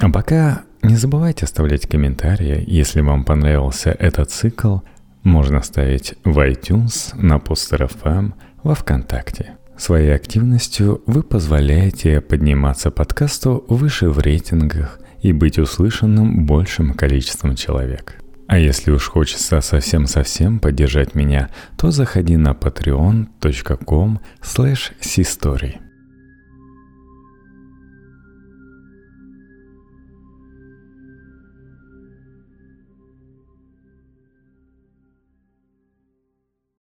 А 0.00 0.10
пока 0.10 0.64
не 0.82 0.96
забывайте 0.96 1.46
оставлять 1.46 1.88
комментарии, 1.88 2.62
если 2.66 3.00
вам 3.00 3.24
понравился 3.24 3.90
этот 3.90 4.30
цикл. 4.30 4.80
Можно 5.22 5.62
ставить 5.62 6.12
в 6.24 6.38
iTunes, 6.46 7.16
на 7.16 7.36
Poster 7.36 7.90
FM, 7.90 8.34
во 8.62 8.74
Вконтакте. 8.74 9.56
Своей 9.78 10.14
активностью 10.14 11.02
вы 11.06 11.22
позволяете 11.22 12.20
подниматься 12.20 12.90
подкасту 12.90 13.64
выше 13.68 14.08
в 14.08 14.18
рейтингах 14.18 15.00
и 15.20 15.32
быть 15.32 15.58
услышанным 15.58 16.46
большим 16.46 16.94
количеством 16.94 17.54
человек. 17.56 18.16
А 18.48 18.58
если 18.58 18.90
уж 18.90 19.08
хочется 19.08 19.60
совсем-совсем 19.60 20.60
поддержать 20.60 21.14
меня, 21.14 21.50
то 21.76 21.90
заходи 21.90 22.36
на 22.36 22.52
patreon.com 22.52 24.20
slash 24.42 25.85